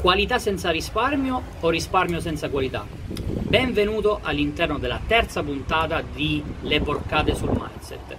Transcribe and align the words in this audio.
Qualità 0.00 0.38
senza 0.38 0.70
risparmio 0.70 1.42
o 1.58 1.70
risparmio 1.70 2.20
senza 2.20 2.48
qualità? 2.50 2.86
Benvenuto 2.86 4.20
all'interno 4.22 4.78
della 4.78 5.00
terza 5.04 5.42
puntata 5.42 6.04
di 6.14 6.40
Le 6.60 6.80
porcate 6.80 7.34
sul 7.34 7.48
mindset. 7.48 8.16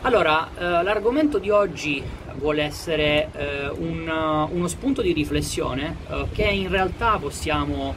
Allora, 0.00 0.48
eh, 0.56 0.82
l'argomento 0.82 1.36
di 1.36 1.50
oggi 1.50 2.02
vuole 2.36 2.62
essere 2.62 3.28
eh, 3.34 3.68
un, 3.68 4.48
uno 4.52 4.66
spunto 4.68 5.02
di 5.02 5.12
riflessione 5.12 5.96
eh, 6.08 6.28
che 6.32 6.44
in 6.44 6.70
realtà 6.70 7.18
possiamo, 7.18 7.94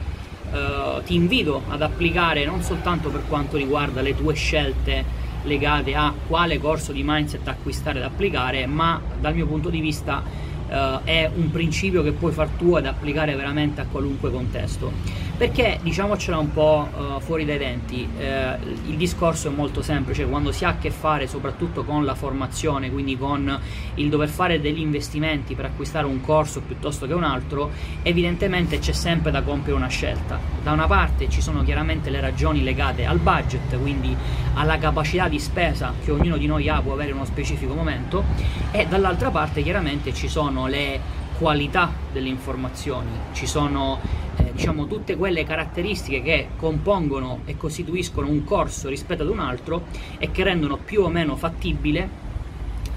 eh, 0.52 1.02
ti 1.06 1.14
invito 1.14 1.62
ad 1.70 1.80
applicare 1.80 2.44
non 2.44 2.60
soltanto 2.60 3.08
per 3.08 3.22
quanto 3.26 3.56
riguarda 3.56 4.02
le 4.02 4.14
tue 4.14 4.34
scelte 4.34 5.24
legate 5.44 5.94
a 5.94 6.12
quale 6.28 6.58
corso 6.58 6.92
di 6.92 7.02
mindset 7.02 7.48
acquistare 7.48 7.98
ed 7.98 8.04
applicare, 8.04 8.66
ma 8.66 9.00
dal 9.18 9.34
mio 9.34 9.46
punto 9.46 9.70
di 9.70 9.80
vista 9.80 10.22
Uh, 10.68 11.00
è 11.04 11.30
un 11.32 11.50
principio 11.52 12.02
che 12.02 12.10
puoi 12.10 12.32
far 12.32 12.48
tuo 12.58 12.78
ed 12.78 12.86
applicare 12.86 13.36
veramente 13.36 13.80
a 13.80 13.86
qualunque 13.90 14.30
contesto. 14.30 14.90
Perché 15.36 15.78
diciamocela 15.82 16.38
un 16.38 16.50
po' 16.50 16.88
uh, 16.90 17.20
fuori 17.20 17.44
dai 17.44 17.58
denti, 17.58 18.08
uh, 18.16 18.88
il 18.88 18.96
discorso 18.96 19.48
è 19.48 19.50
molto 19.50 19.82
semplice, 19.82 20.24
quando 20.24 20.50
si 20.50 20.64
ha 20.64 20.70
a 20.70 20.76
che 20.78 20.90
fare 20.90 21.26
soprattutto 21.26 21.84
con 21.84 22.06
la 22.06 22.14
formazione, 22.14 22.90
quindi 22.90 23.18
con 23.18 23.60
il 23.96 24.08
dover 24.08 24.30
fare 24.30 24.62
degli 24.62 24.80
investimenti 24.80 25.54
per 25.54 25.66
acquistare 25.66 26.06
un 26.06 26.22
corso 26.22 26.62
piuttosto 26.62 27.06
che 27.06 27.12
un 27.12 27.22
altro, 27.22 27.70
evidentemente 28.02 28.78
c'è 28.78 28.92
sempre 28.92 29.30
da 29.30 29.42
compiere 29.42 29.76
una 29.76 29.88
scelta. 29.88 30.40
Da 30.62 30.72
una 30.72 30.86
parte 30.86 31.28
ci 31.28 31.42
sono 31.42 31.62
chiaramente 31.62 32.08
le 32.08 32.20
ragioni 32.20 32.62
legate 32.62 33.04
al 33.04 33.18
budget, 33.18 33.78
quindi 33.78 34.16
alla 34.54 34.78
capacità 34.78 35.28
di 35.28 35.38
spesa 35.38 35.92
che 36.02 36.12
ognuno 36.12 36.38
di 36.38 36.46
noi 36.46 36.70
ha 36.70 36.80
può 36.80 36.94
avere 36.94 37.10
in 37.10 37.16
uno 37.16 37.26
specifico 37.26 37.74
momento, 37.74 38.24
e 38.70 38.86
dall'altra 38.86 39.30
parte 39.30 39.62
chiaramente 39.62 40.14
ci 40.14 40.28
sono 40.28 40.66
le 40.66 41.24
qualità 41.38 41.92
delle 42.10 42.28
informazioni, 42.28 43.10
ci 43.34 43.46
sono 43.46 44.00
eh, 44.02 44.25
diciamo 44.56 44.86
tutte 44.86 45.16
quelle 45.16 45.44
caratteristiche 45.44 46.22
che 46.22 46.48
compongono 46.56 47.40
e 47.44 47.58
costituiscono 47.58 48.26
un 48.28 48.42
corso 48.42 48.88
rispetto 48.88 49.22
ad 49.22 49.28
un 49.28 49.38
altro 49.38 49.84
e 50.16 50.30
che 50.30 50.42
rendono 50.42 50.78
più 50.78 51.02
o 51.02 51.08
meno 51.10 51.36
fattibile 51.36 52.24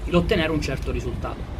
l'ottenere 0.06 0.50
un 0.50 0.62
certo 0.62 0.90
risultato. 0.90 1.58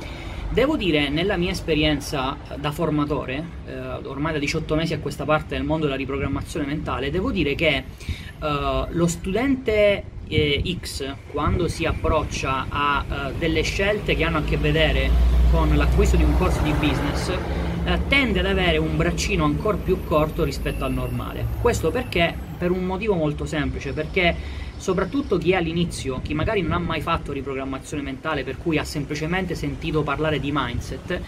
Devo 0.49 0.77
dire, 0.77 1.11
nella 1.11 1.37
mia 1.37 1.53
esperienza 1.53 2.37
da 2.57 2.73
formatore, 2.73 3.45
eh, 3.67 3.79
ormai 4.05 4.33
da 4.33 4.39
18 4.39 4.75
mesi 4.75 4.95
a 4.95 4.99
questa 4.99 5.25
parte 5.25 5.55
del 5.55 5.65
mondo 5.65 5.85
della 5.85 5.97
riprogrammazione 5.97 6.67
mentale, 6.67 7.11
devo 7.11 7.31
dire 7.31 7.55
che 7.55 7.77
eh, 7.77 8.87
lo 8.89 9.07
studente 9.07 10.03
eh, 10.27 10.77
X, 10.81 11.15
quando 11.31 11.69
si 11.69 11.85
approccia 11.85 12.67
a 12.69 13.05
eh, 13.05 13.33
delle 13.39 13.63
scelte 13.63 14.17
che 14.17 14.25
hanno 14.25 14.39
a 14.39 14.43
che 14.43 14.57
vedere 14.57 15.11
con 15.53 15.77
l'acquisto 15.77 16.17
di 16.17 16.25
un 16.25 16.37
corso 16.37 16.63
di 16.63 16.73
business 16.73 17.70
eh, 17.85 17.99
tende 18.09 18.41
ad 18.41 18.47
avere 18.47 18.79
un 18.79 18.97
braccino 18.97 19.45
ancora 19.45 19.77
più 19.77 20.05
corto 20.05 20.45
rispetto 20.45 20.85
al 20.85 20.93
normale. 20.93 21.47
Questo 21.61 21.91
perché? 21.91 22.35
Per 22.59 22.71
un 22.71 22.85
motivo 22.85 23.15
molto 23.15 23.47
semplice, 23.47 23.93
perché 23.93 24.35
soprattutto 24.77 25.39
chi 25.39 25.53
è 25.53 25.57
all'inizio, 25.57 26.21
chi 26.23 26.35
magari 26.35 26.63
non 26.63 26.73
ha 26.73 26.79
mai 26.79 27.01
fatto 27.01 27.33
riprogrammazione 27.33 28.03
mentale, 28.03 28.45
per 28.45 28.57
cui 28.59 28.79
ha 28.79 28.85
semplicemente 28.85 29.55
sentito 29.55 30.03
parlare 30.03 30.41
di 30.41 30.51
mindset, 30.53 31.21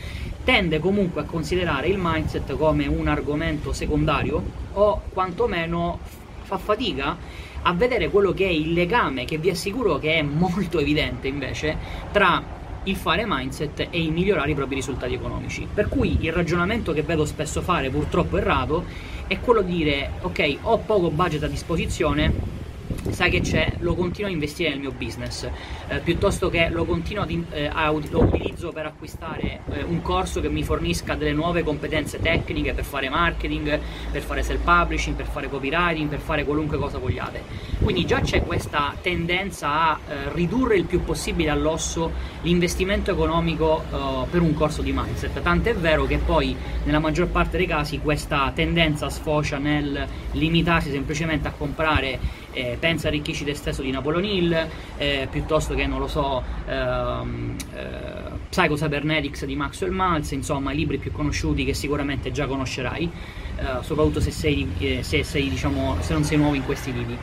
tende 0.44 0.78
comunque 0.78 1.22
a 1.22 1.24
considerare 1.24 1.88
il 1.88 1.98
mindset 1.98 2.56
come 2.56 2.86
un 2.86 3.08
argomento 3.08 3.72
secondario 3.72 4.42
o 4.72 5.02
quantomeno 5.12 5.98
fa 6.42 6.58
fatica 6.58 7.16
a 7.62 7.72
vedere 7.74 8.08
quello 8.08 8.32
che 8.32 8.46
è 8.46 8.50
il 8.50 8.72
legame, 8.72 9.24
che 9.24 9.38
vi 9.38 9.50
assicuro 9.50 9.98
che 9.98 10.14
è 10.14 10.22
molto 10.22 10.78
evidente 10.78 11.28
invece, 11.28 11.76
tra 12.10 12.60
il 12.84 12.96
fare 12.96 13.24
mindset 13.26 13.88
e 13.90 14.02
il 14.02 14.12
migliorare 14.12 14.50
i 14.50 14.54
propri 14.54 14.74
risultati 14.76 15.14
economici. 15.14 15.66
Per 15.72 15.88
cui 15.88 16.16
il 16.20 16.32
ragionamento 16.32 16.92
che 16.92 17.02
vedo 17.02 17.24
spesso 17.24 17.60
fare, 17.60 17.90
purtroppo 17.90 18.36
errato, 18.36 18.84
è 19.26 19.38
quello 19.40 19.62
di 19.62 19.76
dire 19.76 20.12
ok, 20.20 20.56
ho 20.62 20.78
poco 20.78 21.10
budget 21.10 21.44
a 21.44 21.48
disposizione, 21.48 22.60
sai 23.10 23.30
che 23.30 23.40
c'è, 23.40 23.72
lo 23.78 23.94
continuo 23.94 24.30
a 24.30 24.32
investire 24.32 24.70
nel 24.70 24.78
mio 24.78 24.92
business, 24.92 25.48
eh, 25.88 25.98
piuttosto 25.98 26.48
che 26.48 26.68
lo 26.70 26.84
continuo 26.84 27.24
ad, 27.24 27.44
eh, 27.50 27.66
a, 27.66 27.90
lo 27.90 28.22
utilizzo 28.22 28.70
per 28.72 28.86
acquistare 28.86 29.60
eh, 29.70 29.82
un 29.82 30.00
corso 30.02 30.40
che 30.40 30.48
mi 30.48 30.62
fornisca 30.62 31.14
delle 31.14 31.32
nuove 31.32 31.62
competenze 31.62 32.20
tecniche 32.20 32.72
per 32.72 32.84
fare 32.84 33.08
marketing, 33.08 33.78
per 34.10 34.22
fare 34.22 34.42
self 34.42 34.62
publishing, 34.62 35.16
per 35.16 35.26
fare 35.26 35.48
copywriting, 35.48 36.08
per 36.08 36.20
fare 36.20 36.44
qualunque 36.44 36.78
cosa 36.78 36.98
vogliate. 36.98 37.42
Quindi 37.82 38.04
già 38.04 38.20
c'è 38.20 38.42
questa 38.42 38.94
tendenza 39.00 39.90
a 39.90 39.98
eh, 40.08 40.32
ridurre 40.32 40.76
il 40.76 40.84
più 40.84 41.02
possibile 41.02 41.50
all'osso 41.50 42.10
l'investimento 42.42 43.10
economico 43.10 43.82
eh, 43.90 44.26
per 44.30 44.40
un 44.40 44.54
corso 44.54 44.82
di 44.82 44.92
mindset, 44.92 45.42
tant'è 45.42 45.74
vero 45.74 46.06
che 46.06 46.18
poi 46.18 46.54
nella 46.84 46.98
maggior 46.98 47.28
parte 47.28 47.56
dei 47.56 47.66
casi 47.66 47.98
questa 47.98 48.50
tendenza 48.54 49.08
sfocia 49.10 49.58
nel 49.58 50.06
limitarsi 50.32 50.90
semplicemente 50.90 51.48
a 51.48 51.52
comprare 51.52 52.18
eh, 52.52 52.76
Pensa 52.78 53.08
arricchisci 53.08 53.44
te 53.44 53.54
stesso 53.54 53.82
di 53.82 53.90
Napoleon 53.90 54.24
Hill, 54.24 54.68
eh, 54.96 55.28
piuttosto 55.30 55.74
che, 55.74 55.86
non 55.86 55.98
lo 55.98 56.08
so, 56.08 56.42
ehm, 56.66 57.56
eh, 57.74 58.38
Psycho 58.48 58.74
Cybernetics 58.74 59.44
di 59.44 59.56
Maxwell 59.56 59.92
Maltz, 59.92 60.32
insomma 60.32 60.72
i 60.72 60.76
libri 60.76 60.98
più 60.98 61.12
conosciuti 61.12 61.64
che 61.64 61.74
sicuramente 61.74 62.30
già 62.30 62.46
conoscerai, 62.46 63.10
eh, 63.56 63.82
soprattutto 63.82 64.20
se, 64.20 64.30
sei, 64.30 64.68
eh, 64.78 65.02
se, 65.02 65.24
sei, 65.24 65.48
diciamo, 65.48 65.96
se 66.00 66.12
non 66.12 66.24
sei 66.24 66.38
nuovo 66.38 66.54
in 66.54 66.64
questi 66.64 66.92
libri. 66.92 67.16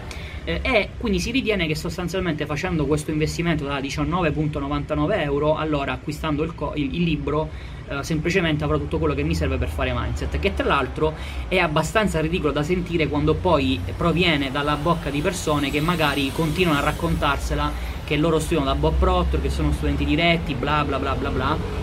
Eh, 0.46 0.60
e 0.64 0.90
quindi 0.98 1.20
si 1.20 1.32
ritiene 1.32 1.68
che 1.68 1.76
sostanzialmente 1.76 2.46
facendo 2.46 2.86
questo 2.86 3.12
investimento 3.12 3.66
da 3.66 3.80
19,99 3.80 5.22
euro, 5.22 5.56
allora 5.56 5.94
acquistando 5.94 6.44
il, 6.44 6.56
co- 6.56 6.74
il 6.76 7.04
libro 7.04 7.50
eh, 7.90 8.04
semplicemente 8.04 8.64
avrò 8.64 8.78
tutto 8.78 8.98
quello 9.00 9.14
che 9.14 9.24
mi 9.24 9.36
serve 9.36 9.58
per 9.58 9.70
fare 9.70 9.94
mindset, 9.94 10.40
che 10.40 10.54
tra 10.54 10.66
l'altro 10.66 11.14
è 11.48 11.58
abbastanza 11.58 12.20
ridicolo 12.22 12.52
da 12.52 12.64
sentire 12.64 13.08
quando 13.08 13.34
poi 13.34 13.80
proviene 13.98 14.52
dalla 14.52 14.76
bocca 14.76 15.10
di 15.10 15.22
persone 15.22 15.72
che 15.72 15.82
magari 15.82 16.32
continuano 16.32 16.80
a 16.80 16.84
raccontarsela 16.84 17.72
che 18.06 18.16
loro 18.16 18.40
studiano 18.40 18.66
da 18.66 18.76
Bob 18.76 18.96
Proctor, 18.98 19.42
che 19.42 19.50
sono 19.50 19.72
studenti 19.72 20.06
diretti, 20.06 20.54
bla 20.56 20.84
bla 20.84 21.00
bla 21.00 21.14
bla 21.16 21.30
bla 21.30 21.80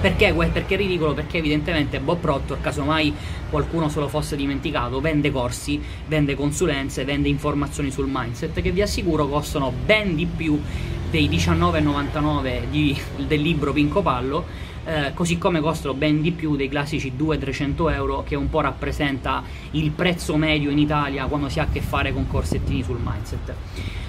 perché? 0.00 0.32
Perché 0.32 0.74
è 0.74 0.78
ridicolo? 0.78 1.12
Perché 1.12 1.36
evidentemente 1.36 2.00
Bob 2.00 2.18
Proctor, 2.20 2.58
casomai 2.58 3.14
qualcuno 3.50 3.90
se 3.90 4.00
lo 4.00 4.08
fosse 4.08 4.34
dimenticato, 4.34 4.98
vende 4.98 5.30
corsi, 5.30 5.78
vende 6.06 6.34
consulenze, 6.34 7.04
vende 7.04 7.28
informazioni 7.28 7.90
sul 7.90 8.08
mindset 8.10 8.62
che 8.62 8.70
vi 8.70 8.80
assicuro 8.80 9.28
costano 9.28 9.70
ben 9.70 10.14
di 10.14 10.24
più 10.24 10.58
dei 11.10 11.28
19,99 11.28 12.70
di, 12.70 12.98
del 13.26 13.42
libro 13.42 13.74
Pinco 13.74 14.00
Pallo, 14.00 14.46
eh, 14.90 15.12
così 15.14 15.38
come 15.38 15.60
costano 15.60 15.94
ben 15.94 16.20
di 16.20 16.32
più 16.32 16.56
dei 16.56 16.68
classici 16.68 17.12
200-300 17.16 17.92
euro 17.92 18.24
che 18.24 18.34
un 18.34 18.50
po' 18.50 18.60
rappresenta 18.60 19.40
il 19.72 19.92
prezzo 19.92 20.36
medio 20.36 20.68
in 20.70 20.78
Italia 20.78 21.26
quando 21.26 21.48
si 21.48 21.60
ha 21.60 21.62
a 21.62 21.68
che 21.70 21.80
fare 21.80 22.12
con 22.12 22.26
corsettini 22.26 22.82
sul 22.82 22.98
mindset. 23.00 23.54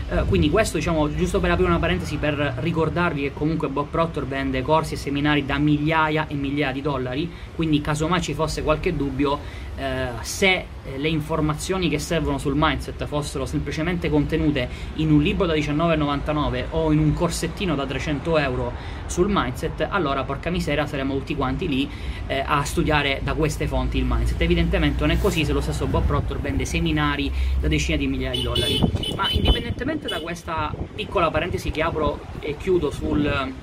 Eh, 0.09 0.23
quindi 0.27 0.49
questo 0.49 0.77
diciamo 0.77 1.13
giusto 1.15 1.39
per 1.39 1.51
aprire 1.51 1.69
una 1.69 1.79
parentesi 1.79 2.17
per 2.17 2.55
ricordarvi 2.57 3.21
che 3.21 3.33
comunque 3.33 3.69
Bob 3.69 3.89
Proctor 3.89 4.25
vende 4.25 4.63
corsi 4.63 4.95
e 4.95 4.97
seminari 4.97 5.45
da 5.45 5.59
migliaia 5.59 6.27
e 6.27 6.33
migliaia 6.33 6.73
di 6.73 6.81
dollari, 6.81 7.31
quindi 7.55 7.79
casomai 7.79 8.19
ci 8.19 8.33
fosse 8.33 8.63
qualche 8.63 8.95
dubbio 8.95 9.39
eh, 9.77 10.09
se 10.19 10.65
eh, 10.83 10.97
le 10.97 11.07
informazioni 11.07 11.87
che 11.89 11.97
servono 11.97 12.37
sul 12.37 12.55
mindset 12.57 13.05
fossero 13.05 13.45
semplicemente 13.45 14.09
contenute 14.09 14.67
in 14.95 15.11
un 15.13 15.21
libro 15.21 15.45
da 15.45 15.53
19,99 15.53 16.65
o 16.71 16.91
in 16.91 16.99
un 16.99 17.13
corsettino 17.13 17.73
da 17.73 17.85
300 17.85 18.37
euro 18.37 18.73
sul 19.11 19.27
mindset, 19.29 19.87
allora 19.89 20.23
porca 20.23 20.49
miseria 20.49 20.87
saremmo 20.87 21.15
tutti 21.17 21.35
quanti 21.35 21.67
lì 21.67 21.87
eh, 22.25 22.43
a 22.43 22.63
studiare 22.63 23.19
da 23.23 23.33
queste 23.33 23.67
fonti 23.67 23.97
il 23.97 24.05
mindset. 24.07 24.41
Evidentemente 24.41 25.01
non 25.01 25.11
è 25.11 25.19
così 25.19 25.45
se 25.45 25.51
lo 25.51 25.61
stesso 25.61 25.85
Bob 25.85 26.05
Proctor 26.05 26.39
vende 26.39 26.65
seminari 26.65 27.31
da 27.59 27.67
decine 27.67 27.97
di 27.97 28.07
migliaia 28.07 28.31
di 28.31 28.41
dollari. 28.41 28.79
Ma 29.15 29.29
indipendentemente 29.29 30.07
da 30.07 30.19
questa 30.19 30.73
piccola 30.95 31.29
parentesi 31.29 31.69
che 31.69 31.83
apro 31.83 32.19
e 32.39 32.57
chiudo 32.57 32.89
sul 32.89 33.53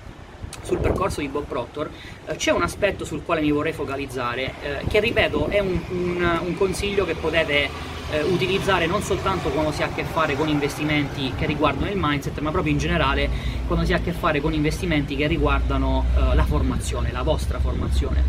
sul 0.61 0.79
percorso 0.79 1.21
di 1.21 1.29
Bob 1.29 1.45
Proctor, 1.47 1.89
eh, 2.27 2.37
c'è 2.37 2.51
un 2.51 2.63
aspetto 2.63 3.05
sul 3.05 3.23
quale 3.25 3.41
mi 3.41 3.51
vorrei 3.51 3.73
focalizzare, 3.73 4.55
eh, 4.61 4.85
che 4.87 5.01
ripeto 5.01 5.47
è 5.47 5.61
un, 5.61 5.81
un, 5.89 6.41
un 6.45 6.57
consiglio 6.57 7.07
che 7.07 7.15
potete 7.15 7.71
eh, 8.11 8.23
utilizzare 8.23 8.87
non 8.87 9.03
soltanto 9.03 9.51
quando 9.51 9.73
si 9.73 9.83
ha 9.83 9.87
a 9.87 9.93
che 9.95 10.05
fare 10.05 10.35
con 10.35 10.49
investimenti 10.49 11.33
che 11.37 11.47
riguardano 11.47 11.91
il 11.91 11.97
mindset, 11.99 12.39
ma 12.41 12.51
proprio 12.51 12.73
in 12.73 12.79
generale 12.79 13.29
quando 13.67 13.85
si 13.85 13.93
ha 13.93 13.97
a 13.97 14.01
che 14.01 14.13
fare 14.13 14.41
con 14.41 14.53
investimenti 14.53 15.17
che 15.17 15.27
riguardano 15.27 16.05
eh, 16.17 16.35
la 16.35 16.45
formazione, 16.45 17.13
la 17.13 17.23
vostra 17.23 17.59
formazione. 17.59 18.25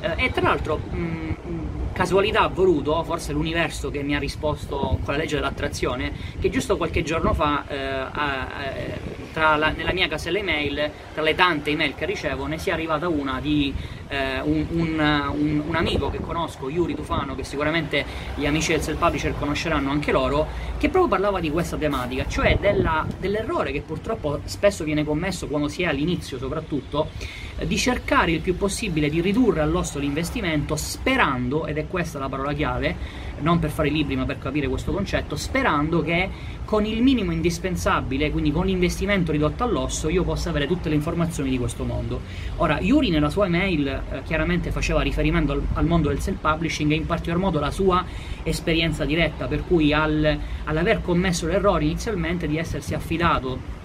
Eh, 0.00 0.24
e 0.24 0.32
tra 0.32 0.42
l'altro, 0.42 0.76
mh, 0.76 1.92
casualità 1.92 2.42
ha 2.42 2.48
voluto, 2.48 3.02
forse 3.04 3.32
l'universo 3.32 3.90
che 3.90 4.02
mi 4.02 4.14
ha 4.14 4.18
risposto 4.18 4.98
con 5.02 5.14
la 5.14 5.16
legge 5.16 5.36
dell'attrazione, 5.36 6.12
che 6.40 6.50
giusto 6.50 6.76
qualche 6.76 7.02
giorno 7.02 7.32
fa 7.34 7.64
eh, 7.68 7.76
a, 7.76 9.56
la, 9.56 9.70
nella 9.70 9.92
mia 9.92 10.08
casella 10.08 10.38
email, 10.38 10.90
tra 11.14 11.22
le 11.22 11.34
tante 11.34 11.70
email 11.70 11.94
che 11.94 12.04
ricevo, 12.06 12.46
ne 12.46 12.58
sia 12.58 12.74
arrivata 12.74 13.08
una 13.08 13.40
di 13.40 13.72
eh, 14.12 14.40
un, 14.42 14.66
un, 14.72 15.32
un, 15.38 15.62
un, 15.66 15.74
amico 15.74 16.10
che 16.10 16.20
conosco, 16.20 16.68
Yuri 16.68 16.94
Tufano, 16.94 17.34
che 17.34 17.44
sicuramente 17.44 18.04
gli 18.34 18.44
amici 18.44 18.72
del 18.72 18.82
self-publisher 18.82 19.34
conosceranno 19.38 19.90
anche 19.90 20.12
loro, 20.12 20.46
che 20.76 20.90
proprio 20.90 21.08
parlava 21.08 21.40
di 21.40 21.50
questa 21.50 21.78
tematica, 21.78 22.26
cioè 22.26 22.58
della, 22.60 23.06
dell'errore 23.18 23.72
che 23.72 23.80
purtroppo 23.80 24.40
spesso 24.44 24.84
viene 24.84 25.02
commesso 25.02 25.46
quando 25.46 25.68
si 25.68 25.82
è 25.82 25.86
all'inizio 25.86 26.36
soprattutto, 26.36 27.08
di 27.66 27.76
cercare 27.76 28.32
il 28.32 28.40
più 28.40 28.56
possibile 28.56 29.08
di 29.08 29.20
ridurre 29.20 29.60
all'osso 29.60 29.98
l'investimento 29.98 30.76
sperando, 30.76 31.66
ed 31.66 31.78
è 31.78 31.86
questa 31.86 32.18
la 32.18 32.28
parola 32.28 32.52
chiave, 32.52 32.96
non 33.40 33.58
per 33.58 33.70
fare 33.70 33.88
libri 33.88 34.16
ma 34.16 34.24
per 34.24 34.38
capire 34.38 34.68
questo 34.68 34.92
concetto, 34.92 35.36
sperando 35.36 36.02
che 36.02 36.28
con 36.64 36.84
il 36.84 37.02
minimo 37.02 37.32
indispensabile, 37.32 38.30
quindi 38.30 38.52
con 38.52 38.66
l'investimento 38.66 39.32
ridotto 39.32 39.64
all'osso, 39.64 40.08
io 40.08 40.22
possa 40.22 40.50
avere 40.50 40.66
tutte 40.66 40.88
le 40.88 40.94
informazioni 40.94 41.50
di 41.50 41.58
questo 41.58 41.84
mondo. 41.84 42.20
Ora, 42.56 42.80
Yuri 42.80 43.10
nella 43.10 43.30
sua 43.30 43.46
email 43.46 43.86
eh, 43.86 44.22
chiaramente 44.24 44.70
faceva 44.70 45.02
riferimento 45.02 45.52
al, 45.52 45.62
al, 45.74 45.86
mondo 45.86 46.08
del 46.08 46.20
self-publishing 46.20 46.92
e 46.92 46.94
in 46.94 47.06
particolar 47.06 47.38
modo 47.38 47.58
la 47.58 47.70
sua 47.70 48.04
esperienza 48.42 49.04
diretta, 49.04 49.46
per 49.46 49.64
cui 49.66 49.92
al, 49.92 50.38
all'aver 50.64 51.02
commesso 51.02 51.46
l'errore 51.46 51.84
inizialmente 51.84 52.46
di 52.46 52.56
essersi 52.56 52.94
affidato 52.94 53.80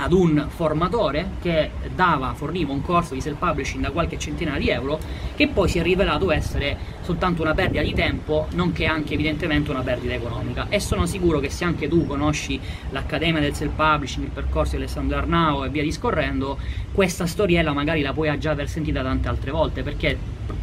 ad 0.00 0.12
un 0.12 0.46
formatore 0.48 1.32
che 1.42 1.70
dava, 1.94 2.32
forniva 2.34 2.72
un 2.72 2.80
corso 2.80 3.12
di 3.12 3.20
self-publishing 3.20 3.82
da 3.82 3.90
qualche 3.90 4.18
centinaia 4.18 4.58
di 4.58 4.70
euro, 4.70 4.98
che 5.36 5.48
poi 5.48 5.68
si 5.68 5.78
è 5.78 5.82
rivelato 5.82 6.30
essere 6.30 6.98
soltanto 7.10 7.42
una 7.42 7.54
perdita 7.54 7.82
di 7.82 7.92
tempo, 7.92 8.46
nonché 8.52 8.86
anche 8.86 9.14
evidentemente 9.14 9.70
una 9.70 9.82
perdita 9.82 10.14
economica. 10.14 10.66
E 10.68 10.78
sono 10.78 11.06
sicuro 11.06 11.40
che 11.40 11.50
se 11.50 11.64
anche 11.64 11.88
tu 11.88 12.06
conosci 12.06 12.60
l'Accademia 12.90 13.40
del 13.40 13.52
Self-Publishing, 13.52 14.26
il 14.26 14.32
percorso 14.32 14.76
di 14.76 14.82
Alessandro 14.82 15.18
Arnao 15.18 15.64
e 15.64 15.70
via 15.70 15.82
discorrendo, 15.82 16.58
questa 16.92 17.26
storiella 17.26 17.72
magari 17.72 18.02
la 18.02 18.12
puoi 18.12 18.38
già 18.38 18.52
aver 18.52 18.68
sentita 18.68 19.02
tante 19.02 19.28
altre 19.28 19.50
volte, 19.50 19.82
perché 19.82 20.16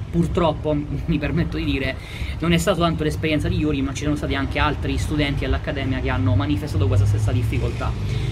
purtroppo, 0.10 0.74
mi 1.06 1.18
permetto 1.18 1.58
di 1.58 1.66
dire, 1.66 1.96
non 2.40 2.54
è 2.54 2.58
stata 2.58 2.80
tanto 2.80 3.04
l'esperienza 3.04 3.50
di 3.50 3.58
Yuri, 3.58 3.82
ma 3.82 3.94
ci 3.94 4.04
sono 4.04 4.16
stati 4.16 4.34
anche 4.34 4.58
altri 4.58 4.98
studenti 4.98 5.44
all'Accademia 5.44 6.00
che 6.00 6.10
hanno 6.10 6.34
manifestato 6.36 6.88
questa 6.88 7.06
stessa 7.06 7.34
difficoltà. 7.34 7.92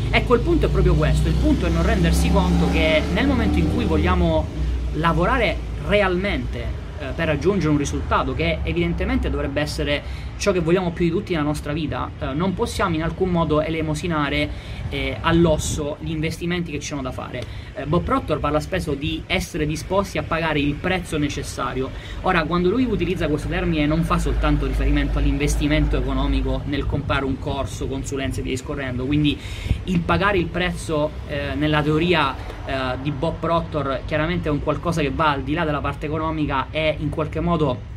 Ecco, 0.09 0.35
il 0.35 0.41
punto 0.41 0.67
è 0.67 0.69
proprio 0.69 0.93
questo, 0.93 1.27
il 1.27 1.33
punto 1.33 1.65
è 1.65 1.69
non 1.69 1.83
rendersi 1.83 2.31
conto 2.31 2.69
che 2.71 3.01
nel 3.11 3.27
momento 3.27 3.59
in 3.59 3.73
cui 3.73 3.83
vogliamo 3.83 4.47
lavorare 4.93 5.57
realmente 5.87 6.83
eh, 6.99 7.07
per 7.15 7.27
raggiungere 7.27 7.71
un 7.71 7.77
risultato 7.77 8.33
che 8.33 8.59
evidentemente 8.63 9.29
dovrebbe 9.29 9.61
essere 9.61 10.03
ciò 10.37 10.51
che 10.51 10.59
vogliamo 10.59 10.91
più 10.91 11.05
di 11.05 11.11
tutti 11.11 11.33
nella 11.33 11.45
nostra 11.45 11.73
vita, 11.73 12.09
eh, 12.19 12.33
non 12.33 12.53
possiamo 12.53 12.95
in 12.95 13.03
alcun 13.03 13.29
modo 13.29 13.61
elemosinare 13.61 14.49
eh, 14.89 15.17
all'osso 15.21 15.97
gli 15.99 16.11
investimenti 16.11 16.71
che 16.71 16.79
ci 16.79 16.87
sono 16.87 17.01
da 17.01 17.11
fare. 17.11 17.43
Eh, 17.73 17.85
Bob 17.85 18.03
Proctor 18.03 18.39
parla 18.39 18.59
spesso 18.59 18.93
di 18.93 19.23
essere 19.25 19.65
disposti 19.65 20.17
a 20.17 20.23
pagare 20.23 20.59
il 20.59 20.75
prezzo 20.75 21.17
necessario. 21.17 21.89
Ora, 22.21 22.43
quando 22.43 22.69
lui 22.69 22.85
utilizza 22.85 23.27
questo 23.27 23.47
termine 23.47 23.85
non 23.85 24.03
fa 24.03 24.17
soltanto 24.17 24.65
riferimento 24.65 25.17
all'investimento 25.17 25.97
economico 25.97 26.61
nel 26.65 26.85
comprare 26.85 27.25
un 27.25 27.39
corso, 27.39 27.87
consulenze 27.87 28.39
e 28.39 28.43
via 28.43 28.51
discorrendo, 28.51 29.05
quindi 29.05 29.37
il 29.85 29.99
pagare 30.01 30.37
il 30.37 30.47
prezzo 30.47 31.11
eh, 31.27 31.55
nella 31.55 31.81
teoria 31.81 32.53
di 32.99 33.11
Bob 33.11 33.35
Proctor 33.39 34.01
chiaramente 34.07 34.49
è 34.49 34.51
un 34.51 34.63
qualcosa 34.63 35.01
che 35.01 35.11
va 35.11 35.29
al 35.29 35.43
di 35.43 35.53
là 35.53 35.65
della 35.65 35.81
parte 35.81 36.07
economica 36.07 36.65
e 36.71 36.84
in 36.89 37.09
qualche 37.09 37.39
modo 37.39 37.93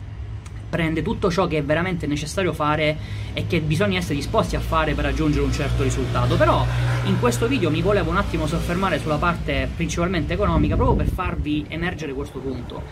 prende 0.69 1.03
tutto 1.03 1.31
ciò 1.31 1.47
che 1.47 1.59
è 1.59 1.63
veramente 1.65 2.07
necessario 2.07 2.53
fare 2.53 2.97
e 3.33 3.47
che 3.47 3.61
bisogna 3.61 3.99
essere 3.99 4.15
disposti 4.15 4.57
a 4.57 4.61
fare 4.61 4.95
per 4.95 5.05
raggiungere 5.05 5.45
un 5.45 5.53
certo 5.53 5.83
risultato. 5.83 6.37
Però 6.37 6.67
in 7.05 7.19
questo 7.19 7.47
video 7.47 7.71
mi 7.71 7.83
volevo 7.83 8.11
un 8.11 8.17
attimo 8.17 8.47
soffermare 8.47 8.99
sulla 8.99 9.17
parte 9.17 9.69
principalmente 9.75 10.35
economica 10.35 10.77
proprio 10.77 10.97
per 10.97 11.09
farvi 11.13 11.65
emergere 11.69 12.13
questo 12.13 12.39
punto. 12.39 12.83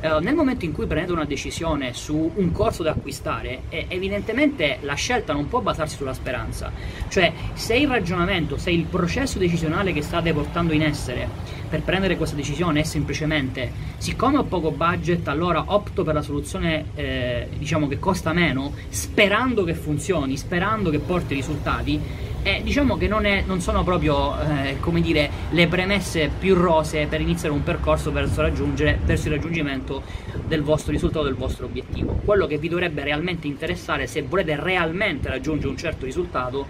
Eh, 0.00 0.18
nel 0.20 0.34
momento 0.34 0.64
in 0.64 0.72
cui 0.72 0.86
prendete 0.86 1.12
una 1.12 1.24
decisione 1.24 1.92
su 1.92 2.30
un 2.34 2.52
corso 2.52 2.82
da 2.82 2.90
acquistare, 2.90 3.62
eh, 3.68 3.86
evidentemente 3.88 4.78
la 4.80 4.94
scelta 4.94 5.32
non 5.32 5.48
può 5.48 5.60
basarsi 5.60 5.96
sulla 5.96 6.14
speranza. 6.14 6.70
Cioè, 7.08 7.32
se 7.54 7.76
il 7.76 7.88
ragionamento, 7.88 8.56
se 8.56 8.70
il 8.70 8.84
processo 8.84 9.38
decisionale 9.38 9.92
che 9.92 10.02
state 10.02 10.32
portando 10.32 10.72
in 10.72 10.82
essere 10.82 11.56
per 11.68 11.82
prendere 11.82 12.16
questa 12.16 12.36
decisione 12.36 12.80
è 12.80 12.82
semplicemente 12.84 13.72
siccome 13.98 14.38
ho 14.38 14.44
poco 14.44 14.70
budget 14.70 15.26
allora 15.28 15.64
opto 15.66 16.04
per 16.04 16.14
la 16.14 16.22
soluzione 16.22 16.86
eh, 16.94 17.25
diciamo 17.56 17.88
che 17.88 17.98
costa 17.98 18.32
meno 18.32 18.72
sperando 18.88 19.64
che 19.64 19.74
funzioni, 19.74 20.36
sperando 20.36 20.90
che 20.90 20.98
porti 20.98 21.34
risultati 21.34 22.00
e 22.46 22.62
diciamo 22.62 22.96
che 22.96 23.08
non, 23.08 23.26
è, 23.26 23.42
non 23.44 23.60
sono 23.60 23.82
proprio 23.82 24.40
eh, 24.40 24.76
come 24.78 25.00
dire, 25.00 25.28
le 25.50 25.66
premesse 25.66 26.30
più 26.38 26.54
rose 26.54 27.06
per 27.06 27.20
iniziare 27.20 27.52
un 27.52 27.64
percorso 27.64 28.12
verso, 28.12 28.40
verso 28.40 29.26
il 29.26 29.34
raggiungimento 29.34 30.04
del 30.46 30.62
vostro 30.62 30.92
risultato, 30.92 31.24
del 31.24 31.34
vostro 31.34 31.66
obiettivo. 31.66 32.20
Quello 32.24 32.46
che 32.46 32.58
vi 32.58 32.68
dovrebbe 32.68 33.02
realmente 33.02 33.48
interessare 33.48 34.06
se 34.06 34.22
volete 34.22 34.54
realmente 34.54 35.28
raggiungere 35.28 35.70
un 35.70 35.76
certo 35.76 36.04
risultato 36.04 36.68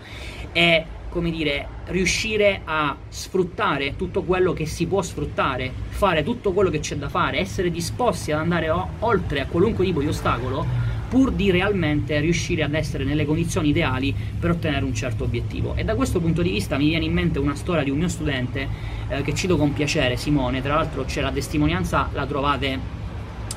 è 0.52 0.82
come 1.16 1.30
dire, 1.30 1.66
riuscire 1.86 2.60
a 2.64 2.94
sfruttare 3.08 3.96
tutto 3.96 4.22
quello 4.22 4.52
che 4.52 4.66
si 4.66 4.84
può 4.84 5.00
sfruttare, 5.00 5.72
fare 5.88 6.22
tutto 6.22 6.52
quello 6.52 6.68
che 6.68 6.80
c'è 6.80 6.96
da 6.96 7.08
fare, 7.08 7.38
essere 7.38 7.70
disposti 7.70 8.32
ad 8.32 8.40
andare 8.40 8.68
o- 8.68 8.86
oltre 8.98 9.40
a 9.40 9.46
qualunque 9.46 9.86
tipo 9.86 10.00
di 10.00 10.08
ostacolo 10.08 10.94
pur 11.08 11.32
di 11.32 11.50
realmente 11.50 12.20
riuscire 12.20 12.64
ad 12.64 12.74
essere 12.74 13.04
nelle 13.04 13.24
condizioni 13.24 13.70
ideali 13.70 14.14
per 14.38 14.50
ottenere 14.50 14.84
un 14.84 14.92
certo 14.92 15.24
obiettivo. 15.24 15.74
E 15.74 15.84
da 15.84 15.94
questo 15.94 16.20
punto 16.20 16.42
di 16.42 16.50
vista 16.50 16.76
mi 16.76 16.88
viene 16.88 17.06
in 17.06 17.12
mente 17.14 17.38
una 17.38 17.54
storia 17.54 17.82
di 17.82 17.90
un 17.90 17.96
mio 17.96 18.08
studente 18.08 18.68
eh, 19.08 19.22
che 19.22 19.32
cito 19.32 19.56
con 19.56 19.72
piacere, 19.72 20.18
Simone, 20.18 20.60
tra 20.60 20.74
l'altro 20.74 21.04
c'è 21.04 21.22
la 21.22 21.32
testimonianza, 21.32 22.10
la 22.12 22.26
trovate 22.26 22.78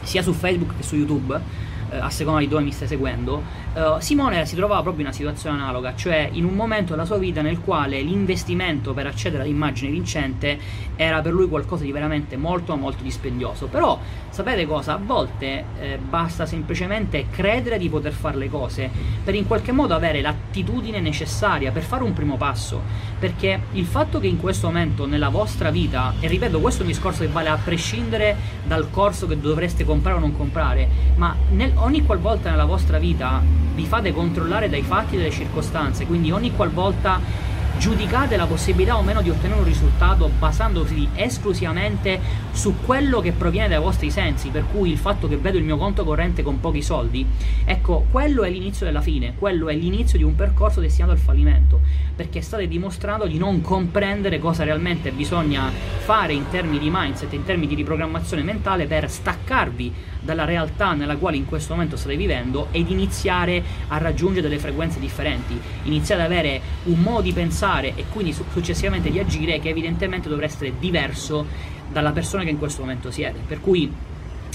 sia 0.04 0.22
su 0.22 0.32
Facebook 0.32 0.78
che 0.78 0.84
su 0.84 0.96
YouTube 0.96 1.68
eh, 1.92 1.98
a 1.98 2.10
seconda 2.10 2.40
di 2.40 2.48
dove 2.48 2.64
mi 2.64 2.72
stai 2.72 2.88
seguendo, 2.88 3.42
eh, 3.74 3.96
Simone 4.00 4.46
si 4.46 4.56
trovava 4.56 4.82
proprio 4.82 5.02
in 5.02 5.08
una 5.08 5.16
situazione 5.16 5.58
analoga, 5.58 5.96
cioè 5.96 6.30
in 6.32 6.46
un 6.46 6.54
momento 6.54 6.94
della 6.94 7.06
sua 7.06 7.18
vita 7.18 7.42
nel 7.42 7.60
quale 7.60 8.02
l'investimento 8.02 8.94
per 8.94 9.08
accedere 9.08 9.44
all'immagine 9.44 9.92
vincente 9.92 10.58
era 10.96 11.22
per 11.22 11.34
lui 11.34 11.48
qualcosa 11.48 11.84
di 11.84 11.92
veramente 11.92 12.38
molto 12.38 12.76
molto 12.76 13.04
dispendioso. 13.04 13.68
Però 13.68 14.00
sapete 14.30 14.66
cosa? 14.66 14.94
A 14.94 15.00
volte 15.04 15.66
eh, 15.80 15.98
basta 15.98 16.46
semplicemente 16.46 17.28
credere 17.30 17.78
di 17.78 17.90
poter 17.90 18.12
fare 18.12 18.38
le 18.38 18.50
cose 18.50 18.90
per 19.24 19.36
in 19.36 19.48
qualche 19.48 19.72
modo 19.72 19.94
avere 19.94 20.22
l'attitudine 20.22 21.00
necessaria 21.00 21.72
per 21.72 21.84
fare 21.84 22.04
un 22.04 22.14
primo 22.14 22.38
passo, 22.38 22.82
perché 23.20 23.60
il 23.74 23.86
fatto 23.86 24.20
che 24.20 24.28
in 24.28 24.40
questo 24.40 24.68
momento 24.68 25.06
nella 25.06 25.30
vostra 25.30 25.70
vita, 25.70 26.14
e 26.20 26.28
ripeto 26.28 26.60
questo 26.60 26.82
è 26.82 26.86
un 26.86 26.92
discorso 26.92 27.22
che 27.22 27.30
vale 27.30 27.50
a 27.50 27.58
prescindere 27.58 28.36
dal 28.66 28.90
corso 28.90 29.28
che 29.28 29.40
dovreste 29.40 29.86
comprare 29.86 30.18
o 30.18 30.20
non 30.20 30.36
comprare, 30.36 30.88
ma 31.16 31.36
nel, 31.52 31.72
ogni 31.76 32.04
qualvolta 32.04 32.50
nella 32.50 32.66
vostra 32.66 32.98
vita 32.98 33.42
vi 33.80 33.86
fate 33.86 34.12
controllare 34.12 34.68
dai 34.68 34.82
fatti 34.82 35.16
e 35.16 35.20
dalle 35.20 35.32
circostanze, 35.32 36.06
quindi 36.06 36.32
ogni 36.32 36.54
qualvolta 36.54 37.48
giudicate 37.78 38.36
la 38.36 38.46
possibilità 38.46 38.98
o 38.98 39.02
meno 39.02 39.22
di 39.22 39.30
ottenere 39.30 39.62
un 39.62 39.66
risultato 39.66 40.30
basandosi 40.38 41.08
esclusivamente 41.16 42.20
su 42.52 42.76
quello 42.84 43.22
che 43.22 43.32
proviene 43.32 43.70
dai 43.70 43.80
vostri 43.80 44.12
sensi, 44.12 44.50
per 44.50 44.66
cui 44.70 44.92
il 44.92 44.98
fatto 44.98 45.30
che 45.30 45.38
vedo 45.38 45.58
il 45.58 45.64
mio 45.64 45.78
conto 45.78 46.04
corrente 46.04 46.44
con 46.44 46.60
pochi 46.60 46.82
soldi, 46.82 47.26
ecco, 47.64 48.06
quello 48.12 48.44
è 48.44 48.50
l'inizio 48.50 48.86
della 48.86 49.00
fine, 49.00 49.36
quello 49.38 49.70
è 49.70 49.76
l'inizio 49.76 50.18
di 50.18 50.26
un 50.26 50.36
percorso 50.36 50.82
destinato 50.82 51.14
al 51.14 51.20
fallimento, 51.20 51.80
perché 52.14 52.42
state 52.42 52.68
dimostrando 52.68 53.28
di 53.28 53.38
non 53.38 53.62
comprendere 53.62 54.40
cosa 54.40 54.66
realmente 54.66 55.12
bisogna 55.12 55.72
fare 56.00 56.34
in 56.34 56.50
termini 56.50 56.80
di 56.80 56.90
mindset, 56.92 57.32
in 57.32 57.46
termini 57.46 57.68
di 57.68 57.76
riprogrammazione 57.76 58.44
mentale 58.44 58.88
per 58.88 59.10
staccarvi 59.10 59.94
dalla 60.20 60.46
realtà 60.46 60.94
nella 60.94 61.18
quale 61.18 61.38
in 61.38 61.46
questo 61.46 61.74
momento 61.74 61.96
state 61.96 62.16
vivendo 62.16 62.68
ed 62.72 62.90
iniziare 62.90 63.64
a 63.88 63.98
raggiungere 63.98 64.48
delle 64.48 64.60
frequenze 64.60 65.00
differenti, 65.00 65.60
iniziare 65.84 66.24
ad 66.24 66.32
avere 66.32 66.62
un 66.86 67.00
modo 67.00 67.22
di 67.22 67.34
pensare 67.34 67.94
e 67.96 68.06
quindi 68.12 68.34
successivamente 68.34 69.10
di 69.10 69.20
agire 69.20 69.60
che 69.60 69.70
evidentemente 69.70 70.30
dovrà 70.30 70.46
essere 70.46 70.74
diverso 70.78 71.46
dalla 71.92 72.12
persona 72.12 72.44
che 72.44 72.50
in 72.50 72.58
questo 72.58 72.82
momento 72.82 73.12
siete. 73.12 73.40
Per 73.46 73.60
cui 73.60 73.92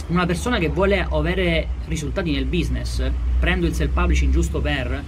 una 0.08 0.26
persona 0.26 0.58
che 0.58 0.68
vuole 0.68 1.06
avere 1.10 1.68
risultati 1.86 2.30
nel 2.32 2.44
business, 2.44 3.02
prendo 3.38 3.66
il 3.66 3.74
self-publishing 3.74 4.32
giusto 4.32 4.60
per 4.60 5.02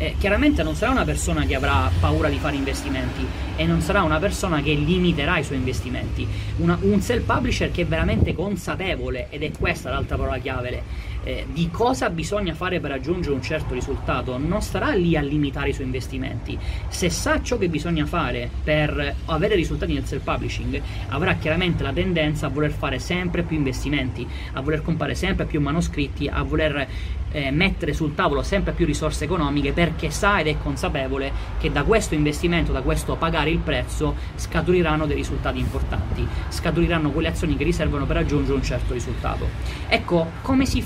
eh, 0.00 0.14
chiaramente 0.18 0.62
non 0.62 0.74
sarà 0.74 0.92
una 0.92 1.04
persona 1.04 1.44
che 1.44 1.54
avrà 1.54 1.90
paura 2.00 2.30
di 2.30 2.38
fare 2.38 2.56
investimenti 2.56 3.22
e 3.54 3.66
non 3.66 3.82
sarà 3.82 4.02
una 4.02 4.18
persona 4.18 4.62
che 4.62 4.72
limiterà 4.72 5.36
i 5.36 5.44
suoi 5.44 5.58
investimenti. 5.58 6.26
Una, 6.56 6.78
un 6.80 7.02
self-publisher 7.02 7.70
che 7.70 7.82
è 7.82 7.86
veramente 7.86 8.34
consapevole, 8.34 9.26
ed 9.28 9.42
è 9.42 9.50
questa 9.50 9.90
l'altra 9.90 10.16
parola 10.16 10.38
chiave, 10.38 10.82
eh, 11.24 11.46
di 11.52 11.70
cosa 11.70 12.08
bisogna 12.10 12.54
fare 12.54 12.80
per 12.80 12.90
raggiungere 12.90 13.34
un 13.34 13.42
certo 13.42 13.74
risultato, 13.74 14.38
non 14.38 14.62
starà 14.62 14.92
lì 14.94 15.16
a 15.16 15.20
limitare 15.20 15.68
i 15.68 15.72
suoi 15.72 15.86
investimenti. 15.86 16.58
Se 16.88 17.10
sa 17.10 17.42
ciò 17.42 17.58
che 17.58 17.68
bisogna 17.68 18.06
fare 18.06 18.50
per 18.64 19.14
avere 19.26 19.54
risultati 19.54 19.92
nel 19.92 20.06
self-publishing, 20.06 20.80
avrà 21.08 21.34
chiaramente 21.34 21.82
la 21.82 21.92
tendenza 21.92 22.46
a 22.46 22.48
voler 22.50 22.72
fare 22.72 22.98
sempre 22.98 23.42
più 23.42 23.56
investimenti, 23.56 24.26
a 24.54 24.60
voler 24.60 24.82
comprare 24.82 25.14
sempre 25.14 25.44
più 25.44 25.60
manoscritti, 25.60 26.28
a 26.28 26.42
voler 26.42 26.88
eh, 27.32 27.50
mettere 27.50 27.92
sul 27.92 28.14
tavolo 28.14 28.42
sempre 28.42 28.72
più 28.72 28.86
risorse 28.86 29.24
economiche 29.24 29.72
per 29.72 29.90
perché 29.90 30.10
sa 30.10 30.38
ed 30.38 30.46
è 30.46 30.56
consapevole 30.56 31.32
che 31.58 31.72
da 31.72 31.82
questo 31.82 32.14
investimento, 32.14 32.70
da 32.70 32.80
questo 32.80 33.16
pagare 33.16 33.50
il 33.50 33.58
prezzo, 33.58 34.14
scaturiranno 34.36 35.06
dei 35.06 35.16
risultati 35.16 35.58
importanti, 35.58 36.26
scaturiranno 36.48 37.10
quelle 37.10 37.28
azioni 37.28 37.56
che 37.56 37.64
riservano 37.64 38.06
per 38.06 38.16
raggiungere 38.16 38.54
un 38.54 38.62
certo 38.62 38.92
risultato. 38.92 39.48
Ecco, 39.88 40.30
come 40.42 40.64
si 40.64 40.80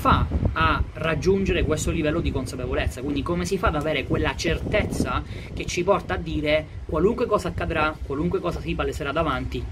a 0.53 0.81
raggiungere 0.93 1.63
questo 1.63 1.91
livello 1.91 2.19
di 2.19 2.31
consapevolezza? 2.31 3.01
Quindi 3.01 3.21
come 3.21 3.45
si 3.45 3.57
fa 3.57 3.67
ad 3.67 3.75
avere 3.75 4.05
quella 4.05 4.35
certezza 4.35 5.23
che 5.53 5.65
ci 5.65 5.83
porta 5.83 6.15
a 6.15 6.17
dire 6.17 6.65
qualunque 6.85 7.25
cosa 7.25 7.49
accadrà, 7.49 7.95
qualunque 8.05 8.39
cosa 8.39 8.59
si 8.59 8.73
paleserà 8.75 9.11
davanti, 9.11 9.63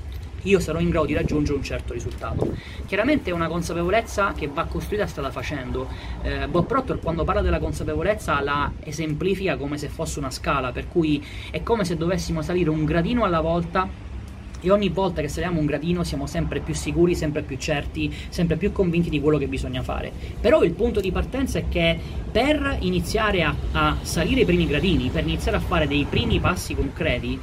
io 0.43 0.59
sarò 0.59 0.79
in 0.79 0.89
grado 0.89 1.05
di 1.05 1.13
raggiungere 1.13 1.57
un 1.57 1.63
certo 1.63 1.93
risultato. 1.93 2.55
Chiaramente 2.85 3.29
è 3.29 3.33
una 3.33 3.47
consapevolezza 3.47 4.33
che 4.33 4.47
va 4.47 4.65
costruita 4.65 5.07
strada 5.07 5.31
facendo. 5.31 5.87
Eh, 6.21 6.47
Bob 6.47 6.65
Proctor 6.65 6.99
quando 6.99 7.23
parla 7.23 7.41
della 7.41 7.59
consapevolezza 7.59 8.41
la 8.41 8.71
esemplifica 8.81 9.55
come 9.55 9.77
se 9.77 9.87
fosse 9.87 10.19
una 10.19 10.31
scala, 10.31 10.71
per 10.71 10.87
cui 10.87 11.23
è 11.49 11.63
come 11.63 11.85
se 11.85 11.95
dovessimo 11.95 12.41
salire 12.41 12.69
un 12.69 12.83
gradino 12.83 13.23
alla 13.23 13.41
volta 13.41 14.11
e 14.63 14.71
ogni 14.71 14.89
volta 14.89 15.21
che 15.21 15.27
saliamo 15.27 15.59
un 15.59 15.65
gradino 15.65 16.03
siamo 16.03 16.25
sempre 16.25 16.61
più 16.61 16.73
sicuri, 16.73 17.15
sempre 17.15 17.43
più 17.43 17.57
certi, 17.57 18.11
sempre 18.29 18.55
più 18.55 18.71
convinti 18.71 19.09
di 19.09 19.19
quello 19.19 19.37
che 19.37 19.47
bisogna 19.47 19.83
fare. 19.83 20.11
Però 20.39 20.63
il 20.63 20.71
punto 20.71 21.01
di 21.01 21.11
partenza 21.11 21.59
è 21.59 21.65
che 21.67 21.99
per 22.31 22.77
iniziare 22.79 23.43
a, 23.43 23.53
a 23.73 23.97
salire 24.01 24.41
i 24.41 24.45
primi 24.45 24.65
gradini, 24.65 25.09
per 25.09 25.23
iniziare 25.27 25.57
a 25.57 25.61
fare 25.61 25.87
dei 25.87 26.05
primi 26.09 26.39
passi 26.39 26.73
concreti, 26.73 27.37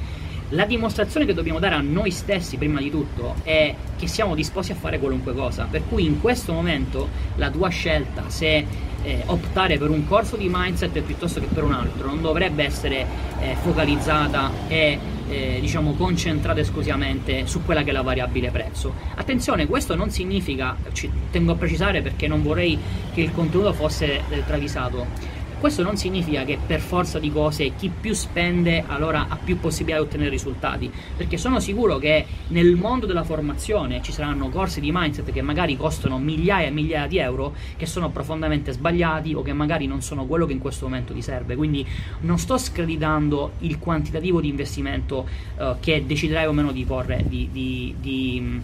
la 0.53 0.65
dimostrazione 0.65 1.25
che 1.25 1.33
dobbiamo 1.33 1.59
dare 1.59 1.75
a 1.75 1.81
noi 1.81 2.11
stessi 2.11 2.57
prima 2.57 2.81
di 2.81 2.89
tutto 2.89 3.35
è 3.43 3.73
che 3.97 4.07
siamo 4.07 4.35
disposti 4.35 4.73
a 4.73 4.75
fare 4.75 4.99
qualunque 4.99 5.33
cosa, 5.33 5.65
per 5.69 5.83
cui 5.87 6.05
in 6.05 6.19
questo 6.19 6.51
momento 6.51 7.07
la 7.35 7.49
tua 7.49 7.69
scelta 7.69 8.25
se 8.27 8.89
eh, 9.03 9.23
optare 9.25 9.77
per 9.77 9.89
un 9.89 10.07
corso 10.07 10.35
di 10.35 10.47
mindset 10.49 10.99
piuttosto 11.01 11.39
che 11.39 11.47
per 11.47 11.63
un 11.63 11.73
altro 11.73 12.07
non 12.07 12.21
dovrebbe 12.21 12.63
essere 12.63 13.05
eh, 13.39 13.55
focalizzata 13.61 14.51
e 14.67 14.99
eh, 15.29 15.57
diciamo 15.61 15.93
concentrata 15.93 16.59
esclusivamente 16.59 17.47
su 17.47 17.63
quella 17.63 17.83
che 17.83 17.89
è 17.89 17.93
la 17.93 18.01
variabile 18.01 18.51
prezzo. 18.51 18.93
Attenzione, 19.15 19.65
questo 19.65 19.95
non 19.95 20.09
significa, 20.09 20.75
ci 20.91 21.09
tengo 21.31 21.53
a 21.53 21.55
precisare 21.55 22.01
perché 22.01 22.27
non 22.27 22.43
vorrei 22.43 22.77
che 23.13 23.21
il 23.21 23.31
contenuto 23.31 23.73
fosse 23.73 24.21
eh, 24.29 24.45
travisato 24.45 25.39
questo 25.61 25.83
non 25.83 25.95
significa 25.95 26.43
che 26.43 26.57
per 26.65 26.79
forza 26.79 27.19
di 27.19 27.31
cose 27.31 27.75
chi 27.75 27.89
più 27.89 28.13
spende 28.13 28.83
allora 28.87 29.27
ha 29.29 29.37
più 29.37 29.59
possibilità 29.59 30.01
di 30.01 30.07
ottenere 30.07 30.31
risultati, 30.31 30.91
perché 31.15 31.37
sono 31.37 31.59
sicuro 31.59 31.99
che 31.99 32.25
nel 32.47 32.75
mondo 32.75 33.05
della 33.05 33.23
formazione 33.23 34.01
ci 34.01 34.11
saranno 34.11 34.49
corsi 34.49 34.81
di 34.81 34.89
mindset 34.91 35.31
che 35.31 35.43
magari 35.43 35.77
costano 35.77 36.17
migliaia 36.17 36.65
e 36.65 36.71
migliaia 36.71 37.05
di 37.05 37.19
euro, 37.19 37.53
che 37.77 37.85
sono 37.85 38.09
profondamente 38.09 38.71
sbagliati 38.71 39.35
o 39.35 39.43
che 39.43 39.53
magari 39.53 39.85
non 39.85 40.01
sono 40.01 40.25
quello 40.25 40.47
che 40.47 40.53
in 40.53 40.59
questo 40.59 40.85
momento 40.85 41.13
ti 41.13 41.21
serve. 41.21 41.55
Quindi 41.55 41.85
non 42.21 42.39
sto 42.39 42.57
screditando 42.57 43.51
il 43.59 43.77
quantitativo 43.77 44.41
di 44.41 44.49
investimento 44.49 45.27
uh, 45.57 45.75
che 45.79 46.03
deciderai 46.07 46.47
o 46.47 46.53
meno 46.53 46.71
di 46.71 46.83
porre, 46.85 47.23
di, 47.27 47.49
di, 47.51 47.93
di 47.99 48.61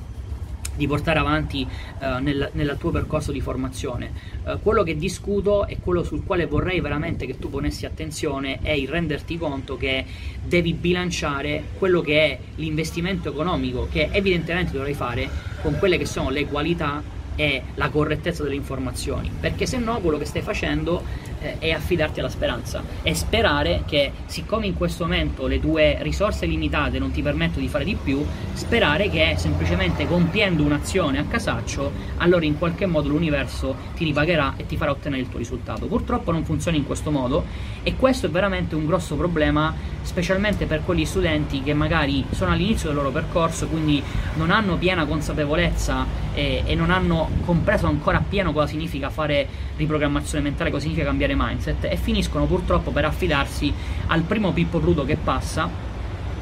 di 0.78 0.88
portare 0.88 1.20
avanti 1.20 1.68
uh, 2.00 2.22
nel, 2.22 2.50
nel, 2.54 2.78
tuo 2.80 2.92
percorso 2.92 3.32
di 3.32 3.42
formazione. 3.42 4.12
Uh, 4.44 4.62
quello 4.62 4.84
che 4.84 4.96
discuto 4.96 5.68
e 5.68 5.80
quello 5.82 6.04
sul 6.04 6.24
quale 6.24 6.46
vorrei 6.46 6.80
veramente 6.80 7.26
che 7.26 7.38
tu 7.38 7.50
ponessi 7.50 7.86
attenzione 7.86 8.60
è 8.62 8.72
il 8.72 8.88
renderti 8.88 9.38
conto 9.38 9.76
che 9.76 10.06
devi 10.42 10.74
bilanciare 10.74 11.64
quello 11.78 12.02
che 12.02 12.20
è 12.20 12.40
l'investimento 12.56 13.30
economico 13.30 13.88
che 13.92 14.10
evidentemente 14.12 14.72
dovrai 14.72 14.94
fare 14.94 15.30
con 15.62 15.78
quelle 15.80 15.98
che 15.98 16.06
sono 16.06 16.30
le 16.30 16.46
qualità 16.46 17.16
e 17.36 17.62
la 17.76 17.90
correttezza 17.90 18.44
delle 18.44 18.56
informazioni, 18.56 19.32
perché 19.40 19.66
se 19.68 19.78
no 19.78 20.00
quello 20.00 20.18
che 20.18 20.26
stai 20.26 20.42
facendo 20.42 21.04
eh, 21.39 21.58
è 21.60 21.72
affidarti 21.72 22.20
alla 22.20 22.29
speranza 22.29 22.84
e 23.01 23.13
sperare 23.13 23.84
che 23.86 24.12
siccome 24.25 24.65
in 24.65 24.75
questo 24.75 25.03
momento 25.03 25.48
le 25.48 25.60
tue 25.60 25.98
risorse 26.01 26.46
limitate 26.46 27.00
non 27.00 27.12
ti 27.12 27.22
permettono 27.22 27.62
di 27.62 27.67
fare 27.67 27.84
di 27.84 27.96
più, 27.96 28.25
sperare 28.53 29.10
che 29.10 29.36
semplicemente 29.38 30.08
compiendo 30.08 30.63
un'azione 30.63 31.20
a 31.20 31.25
casaccio, 31.25 31.91
allora 32.17 32.46
in 32.46 32.58
qualche 32.58 32.86
modo 32.86 33.10
l'universo 33.10 33.75
ti 33.96 34.03
ripagherà 34.03 34.53
e 34.58 34.65
ti 34.65 34.77
farà 34.77 34.91
ottenere 34.91 35.22
il 35.22 35.29
tuo 35.29 35.39
risultato. 35.39 35.88
Purtroppo 35.88 36.32
non 36.32 36.44
funziona 36.44 36.77
in 36.77 36.86
questo 36.86 37.12
modo 37.12 37.46
e 37.84 37.96
questo 37.96 38.27
è 38.27 38.29
veramente 38.29 38.75
un 38.75 38.86
grosso 38.86 39.15
problema, 39.15 39.74
specialmente 40.01 40.65
per 40.65 40.84
quegli 40.84 41.06
studenti 41.06 41.62
che 41.62 41.74
magari 41.74 42.25
sono 42.32 42.51
all'inizio 42.51 42.88
del 42.88 42.98
loro 42.98 43.12
percorso, 43.12 43.67
quindi 43.67 44.01
non 44.36 44.51
hanno 44.51 44.77
piena 44.77 45.06
consapevolezza 45.06 46.06
e, 46.34 46.63
e 46.65 46.75
non 46.75 46.91
hanno 46.91 47.29
compreso 47.46 47.88
ancora 47.88 48.17
appieno 48.17 48.53
cosa 48.53 48.67
significa 48.67 49.10
fare 49.10 49.48
riprogrammazione 49.75 50.44
mentale, 50.44 50.70
cosa 50.70 50.84
significa 50.84 51.08
cambiare 51.08 51.27
mindset 51.36 51.86
e 51.86 51.98
finiscono 51.98 52.46
purtroppo 52.46 52.92
per 52.92 53.06
affidarsi 53.06 53.74
al 54.08 54.22
primo 54.22 54.52
Pippo 54.52 54.80
Pluto 54.80 55.06
che 55.06 55.16
passa 55.16 55.86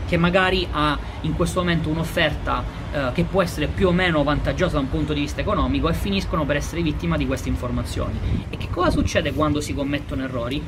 che 0.07 0.17
magari 0.17 0.67
ha 0.71 0.97
in 1.21 1.33
questo 1.33 1.59
momento 1.59 1.89
un'offerta 1.89 2.63
eh, 2.91 3.11
che 3.13 3.23
può 3.23 3.41
essere 3.41 3.67
più 3.67 3.87
o 3.87 3.91
meno 3.91 4.23
vantaggiosa 4.23 4.75
da 4.75 4.81
un 4.81 4.89
punto 4.89 5.13
di 5.13 5.21
vista 5.21 5.41
economico 5.41 5.89
e 5.89 5.93
finiscono 5.93 6.45
per 6.45 6.57
essere 6.57 6.81
vittima 6.81 7.17
di 7.17 7.25
queste 7.25 7.49
informazioni. 7.49 8.45
E 8.49 8.57
che 8.57 8.69
cosa 8.69 8.91
succede 8.91 9.33
quando 9.33 9.61
si 9.61 9.73
commettono 9.73 10.23
errori? 10.23 10.61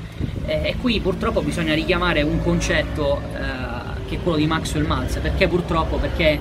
Eh, 0.46 0.70
e 0.70 0.76
qui 0.82 1.00
purtroppo 1.00 1.42
bisogna 1.42 1.74
richiamare 1.74 2.24
un 2.24 2.42
concetto 2.42 3.22
eh, 3.34 4.06
che 4.08 4.16
è 4.16 4.20
quello 4.22 4.38
di 4.38 4.48
Maxwell 4.48 4.86
Maltz, 4.86 5.18
perché 5.18 5.48
purtroppo? 5.48 5.98
Perché 5.98 6.40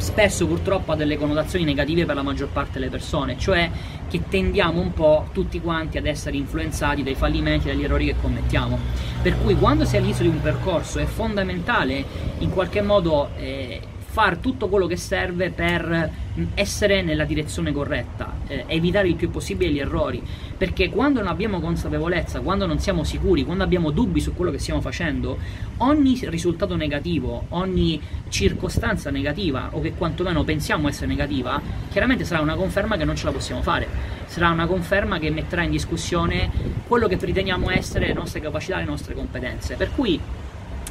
spesso 0.00 0.46
purtroppo 0.46 0.92
ha 0.92 0.96
delle 0.96 1.16
connotazioni 1.16 1.64
negative 1.64 2.04
per 2.04 2.14
la 2.14 2.22
maggior 2.22 2.48
parte 2.48 2.78
delle 2.78 2.90
persone, 2.90 3.38
cioè 3.38 3.70
che 4.08 4.22
tendiamo 4.28 4.80
un 4.80 4.92
po' 4.92 5.28
tutti 5.32 5.60
quanti 5.60 5.98
ad 5.98 6.06
essere 6.06 6.36
influenzati 6.36 7.02
dai 7.02 7.14
fallimenti, 7.14 7.68
dagli 7.68 7.84
errori 7.84 8.06
che 8.06 8.16
commettiamo. 8.20 8.78
Per 9.22 9.40
cui 9.40 9.54
quando 9.54 9.84
si 9.84 9.94
è 9.94 9.98
all'inizio 9.98 10.24
di 10.24 10.30
un 10.30 10.40
percorso 10.40 10.98
è 10.98 11.04
fondamentale 11.04 12.04
in 12.38 12.50
qualche 12.50 12.82
modo 12.82 13.30
eh, 13.36 13.80
fare 14.10 14.40
tutto 14.40 14.68
quello 14.68 14.88
che 14.88 14.96
serve 14.96 15.50
per 15.50 16.10
essere 16.54 17.00
nella 17.02 17.24
direzione 17.24 17.72
corretta, 17.72 18.34
eh, 18.48 18.64
evitare 18.66 19.06
il 19.06 19.14
più 19.14 19.30
possibile 19.30 19.70
gli 19.70 19.78
errori, 19.78 20.20
perché 20.56 20.90
quando 20.90 21.20
non 21.20 21.28
abbiamo 21.28 21.60
consapevolezza, 21.60 22.40
quando 22.40 22.66
non 22.66 22.80
siamo 22.80 23.04
sicuri, 23.04 23.44
quando 23.44 23.62
abbiamo 23.62 23.90
dubbi 23.90 24.20
su 24.20 24.34
quello 24.34 24.50
che 24.50 24.58
stiamo 24.58 24.80
facendo, 24.80 25.38
ogni 25.78 26.18
risultato 26.24 26.74
negativo, 26.74 27.46
ogni 27.50 28.00
circostanza 28.28 29.10
negativa 29.10 29.68
o 29.72 29.80
che 29.80 29.92
quantomeno 29.92 30.42
pensiamo 30.42 30.88
essere 30.88 31.06
negativa, 31.06 31.60
chiaramente 31.90 32.24
sarà 32.24 32.40
una 32.40 32.56
conferma 32.56 32.96
che 32.96 33.04
non 33.04 33.14
ce 33.14 33.26
la 33.26 33.32
possiamo 33.32 33.62
fare, 33.62 33.86
sarà 34.26 34.50
una 34.50 34.66
conferma 34.66 35.20
che 35.20 35.30
metterà 35.30 35.62
in 35.62 35.70
discussione 35.70 36.50
quello 36.88 37.06
che 37.06 37.16
riteniamo 37.20 37.70
essere 37.70 38.08
le 38.08 38.12
nostre 38.12 38.40
capacità, 38.40 38.78
le 38.78 38.84
nostre 38.84 39.14
competenze. 39.14 39.76
Per 39.76 39.92
cui 39.94 40.20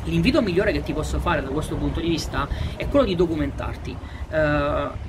L'invito 0.05 0.41
migliore 0.41 0.71
che 0.71 0.83
ti 0.83 0.93
posso 0.93 1.19
fare 1.19 1.41
da 1.41 1.49
questo 1.49 1.75
punto 1.75 1.99
di 1.99 2.09
vista 2.09 2.47
è 2.75 2.87
quello 2.87 3.05
di 3.05 3.15
documentarti. 3.15 3.95
Uh, 4.29 5.07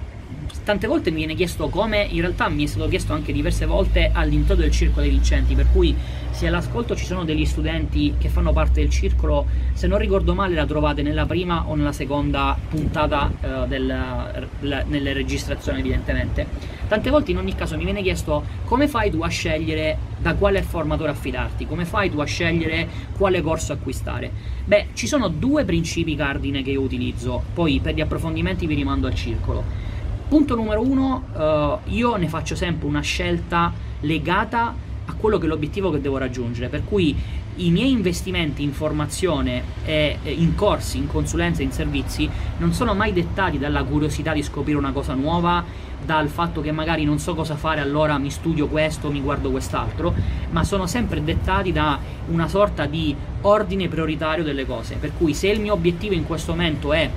tante 0.65 0.87
volte 0.87 1.11
mi 1.11 1.19
viene 1.19 1.35
chiesto 1.35 1.69
come, 1.69 2.07
in 2.09 2.21
realtà 2.21 2.49
mi 2.49 2.65
è 2.65 2.67
stato 2.67 2.89
chiesto 2.89 3.13
anche 3.13 3.33
diverse 3.33 3.67
volte 3.67 4.11
all'interno 4.13 4.63
del 4.63 4.71
circolo 4.71 5.03
dei 5.03 5.11
vincenti, 5.11 5.55
per 5.55 5.67
cui 5.73 5.95
se 6.31 6.47
all'ascolto 6.47 6.95
ci 6.95 7.05
sono 7.05 7.25
degli 7.25 7.45
studenti 7.45 8.15
che 8.19 8.29
fanno 8.29 8.53
parte 8.53 8.81
del 8.81 8.91
circolo, 8.91 9.47
se 9.73 9.87
non 9.87 9.99
ricordo 9.99 10.35
male 10.35 10.55
la 10.55 10.67
trovate 10.67 11.03
nella 11.03 11.27
prima 11.27 11.65
o 11.67 11.75
nella 11.75 11.93
seconda 11.93 12.57
puntata 12.69 13.31
uh, 13.41 13.67
del, 13.67 13.87
la, 13.87 14.85
nelle 14.87 15.13
registrazioni 15.13 15.81
evidentemente. 15.81 16.79
Tante 16.91 17.09
volte 17.09 17.31
in 17.31 17.37
ogni 17.37 17.55
caso 17.55 17.77
mi 17.77 17.85
viene 17.85 18.03
chiesto 18.03 18.43
come 18.65 18.89
fai 18.89 19.13
tu 19.13 19.23
a 19.23 19.29
scegliere 19.29 19.97
da 20.19 20.35
quale 20.35 20.61
formatore 20.61 21.13
affidarti, 21.13 21.65
come 21.65 21.85
fai 21.85 22.11
tu 22.11 22.19
a 22.19 22.25
scegliere 22.25 22.89
quale 23.17 23.41
corso 23.43 23.73
acquistare. 23.73 24.29
Beh, 24.65 24.89
ci 24.95 25.07
sono 25.07 25.29
due 25.29 25.65
principi 25.65 26.17
cardine 26.17 26.65
che 26.65 26.73
io 26.73 26.81
utilizzo, 26.81 27.45
poi 27.55 27.79
per 27.79 27.95
gli 27.95 28.01
approfondimenti 28.01 28.67
vi 28.67 28.75
rimando 28.75 29.07
al 29.07 29.15
circolo. 29.15 29.63
Punto 30.27 30.57
numero 30.57 30.81
uno, 30.83 31.27
uh, 31.33 31.91
io 31.93 32.17
ne 32.17 32.27
faccio 32.27 32.57
sempre 32.57 32.89
una 32.89 33.03
scelta 33.03 33.73
legata 34.01 34.75
a 35.05 35.15
quello 35.15 35.39
che 35.39 35.45
è 35.45 35.49
l'obiettivo 35.49 35.93
che 35.93 36.01
devo 36.01 36.19
raggiungere, 36.19 36.69
per 36.69 36.83
cui 36.85 37.17
i 37.67 37.71
miei 37.71 37.91
investimenti 37.91 38.63
in 38.63 38.73
formazione, 38.73 39.63
e 39.85 40.19
in 40.23 40.55
corsi, 40.55 40.99
in 40.99 41.07
consulenza, 41.07 41.63
in 41.63 41.73
servizi 41.73 42.29
non 42.59 42.73
sono 42.73 42.95
mai 42.95 43.13
dettati 43.13 43.59
dalla 43.59 43.83
curiosità 43.83 44.33
di 44.33 44.43
scoprire 44.43 44.79
una 44.79 44.93
cosa 44.93 45.15
nuova, 45.15 45.65
dal 46.03 46.29
fatto 46.29 46.63
che 46.63 46.73
magari 46.73 47.05
non 47.05 47.19
so 47.19 47.35
cosa 47.35 47.57
fare, 47.57 47.81
allora 47.81 48.17
mi 48.19 48.31
studio 48.31 48.69
questo, 48.69 49.11
mi 49.11 49.21
guardo 49.21 49.51
quest'altro, 49.51 50.15
ma 50.51 50.65
sono 50.65 50.87
sempre 50.87 51.23
dettati 51.23 51.73
da 51.73 51.99
una 52.29 52.49
sorta 52.49 52.87
di 52.87 53.15
ordine 53.43 53.89
prioritario 53.89 54.43
delle 54.43 54.65
cose. 54.65 54.97
Per 54.97 55.13
cui 55.17 55.35
se 55.35 55.49
il 55.49 55.61
mio 55.61 55.75
obiettivo 55.75 56.15
in 56.15 56.25
questo 56.25 56.53
momento 56.53 56.93
è 56.93 57.11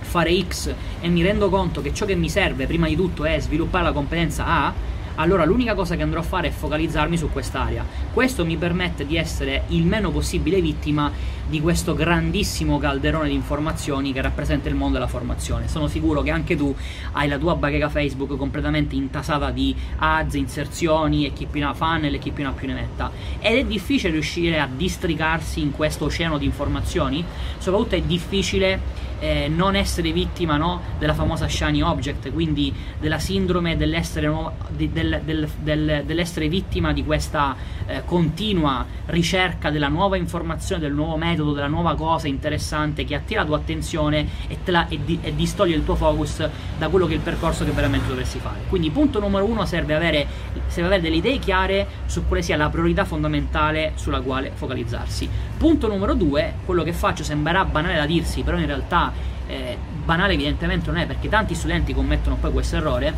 fare 0.00 0.42
X 0.42 0.74
e 1.00 1.08
mi 1.08 1.22
rendo 1.22 1.48
conto 1.48 1.80
che 1.80 1.94
ciò 1.94 2.04
che 2.04 2.16
mi 2.16 2.28
serve 2.28 2.66
prima 2.66 2.88
di 2.88 2.96
tutto 2.96 3.24
è 3.24 3.38
sviluppare 3.40 3.84
la 3.84 3.92
competenza 3.92 4.44
A, 4.44 4.72
allora 5.20 5.44
l'unica 5.44 5.74
cosa 5.74 5.96
che 5.96 6.02
andrò 6.02 6.20
a 6.20 6.22
fare 6.22 6.48
è 6.48 6.50
focalizzarmi 6.50 7.16
su 7.18 7.30
quest'area. 7.30 7.84
Questo 8.12 8.46
mi 8.46 8.56
permette 8.56 9.06
di 9.06 9.18
essere 9.18 9.64
il 9.68 9.84
meno 9.84 10.10
possibile 10.10 10.62
vittima 10.62 11.12
di 11.46 11.60
questo 11.60 11.94
grandissimo 11.94 12.78
calderone 12.78 13.28
di 13.28 13.34
informazioni 13.34 14.14
che 14.14 14.22
rappresenta 14.22 14.70
il 14.70 14.76
mondo 14.76 14.94
della 14.94 15.08
formazione. 15.08 15.68
Sono 15.68 15.88
sicuro 15.88 16.22
che 16.22 16.30
anche 16.30 16.56
tu 16.56 16.74
hai 17.12 17.28
la 17.28 17.36
tua 17.36 17.54
bacheca 17.54 17.90
Facebook 17.90 18.34
completamente 18.36 18.94
intasata 18.94 19.50
di 19.50 19.76
ads, 19.98 20.34
inserzioni 20.34 21.26
e 21.26 21.32
chi 21.34 21.44
più 21.44 21.60
ne 21.60 21.66
ha 21.66 21.74
funnel 21.74 22.14
e 22.14 22.18
chi 22.18 22.30
più 22.30 22.44
ne 22.44 22.50
ha 22.50 22.52
più 22.52 22.68
ne 22.68 22.74
metta. 22.74 23.10
Ed 23.40 23.58
è 23.58 23.64
difficile 23.64 24.12
riuscire 24.12 24.58
a 24.58 24.68
districarsi 24.74 25.60
in 25.60 25.72
questo 25.72 26.06
oceano 26.06 26.38
di 26.38 26.46
informazioni, 26.46 27.22
soprattutto 27.58 27.94
è 27.96 28.00
difficile 28.00 29.08
eh, 29.20 29.48
non 29.48 29.76
essere 29.76 30.10
vittima 30.10 30.56
no, 30.56 30.80
della 30.98 31.14
famosa 31.14 31.46
shiny 31.46 31.82
object, 31.82 32.32
quindi 32.32 32.74
della 32.98 33.18
sindrome 33.18 33.76
dell'essere, 33.76 34.26
no, 34.26 34.54
del, 34.70 35.20
del, 35.24 35.48
del, 35.58 36.02
dell'essere, 36.04 36.48
vittima 36.48 36.92
di 36.92 37.04
questa 37.04 37.54
eh, 37.86 38.02
continua 38.04 38.84
ricerca 39.06 39.70
della 39.70 39.88
nuova 39.88 40.16
informazione, 40.16 40.80
del 40.80 40.92
nuovo 40.92 41.16
metodo, 41.16 41.52
della 41.52 41.68
nuova 41.68 41.94
cosa 41.94 42.26
interessante 42.26 43.04
che 43.04 43.14
attira 43.14 43.42
la 43.42 43.46
tua 43.46 43.56
attenzione 43.56 44.26
e, 44.48 44.58
la, 44.64 44.88
e, 44.88 44.98
di, 45.04 45.18
e 45.22 45.34
distoglie 45.34 45.76
il 45.76 45.84
tuo 45.84 45.94
focus 45.94 46.48
da 46.78 46.88
quello 46.88 47.06
che 47.06 47.12
è 47.12 47.16
il 47.16 47.22
percorso 47.22 47.64
che 47.64 47.70
veramente 47.70 48.08
dovresti 48.08 48.38
fare. 48.38 48.60
Quindi 48.68 48.90
punto 48.90 49.20
numero 49.20 49.44
uno 49.44 49.64
serve 49.66 49.94
avere, 49.94 50.26
serve 50.66 50.86
avere 50.86 51.02
delle 51.02 51.16
idee 51.16 51.38
chiare 51.38 51.86
su 52.06 52.26
quale 52.26 52.42
sia 52.42 52.56
la 52.56 52.68
priorità 52.70 53.04
fondamentale 53.04 53.92
sulla 53.96 54.20
quale 54.20 54.50
focalizzarsi. 54.54 55.28
Punto 55.58 55.88
numero 55.88 56.14
due, 56.14 56.54
quello 56.64 56.82
che 56.82 56.92
faccio 56.92 57.22
sembrerà 57.22 57.64
banale 57.64 57.96
da 57.96 58.06
dirsi, 58.06 58.42
però 58.42 58.56
in 58.56 58.66
realtà 58.66 59.09
eh, 59.50 59.76
banale 60.04 60.34
evidentemente 60.34 60.90
non 60.90 61.00
è 61.00 61.06
perché 61.06 61.28
tanti 61.28 61.54
studenti 61.54 61.92
commettono 61.92 62.36
poi 62.36 62.52
questo 62.52 62.76
errore, 62.76 63.12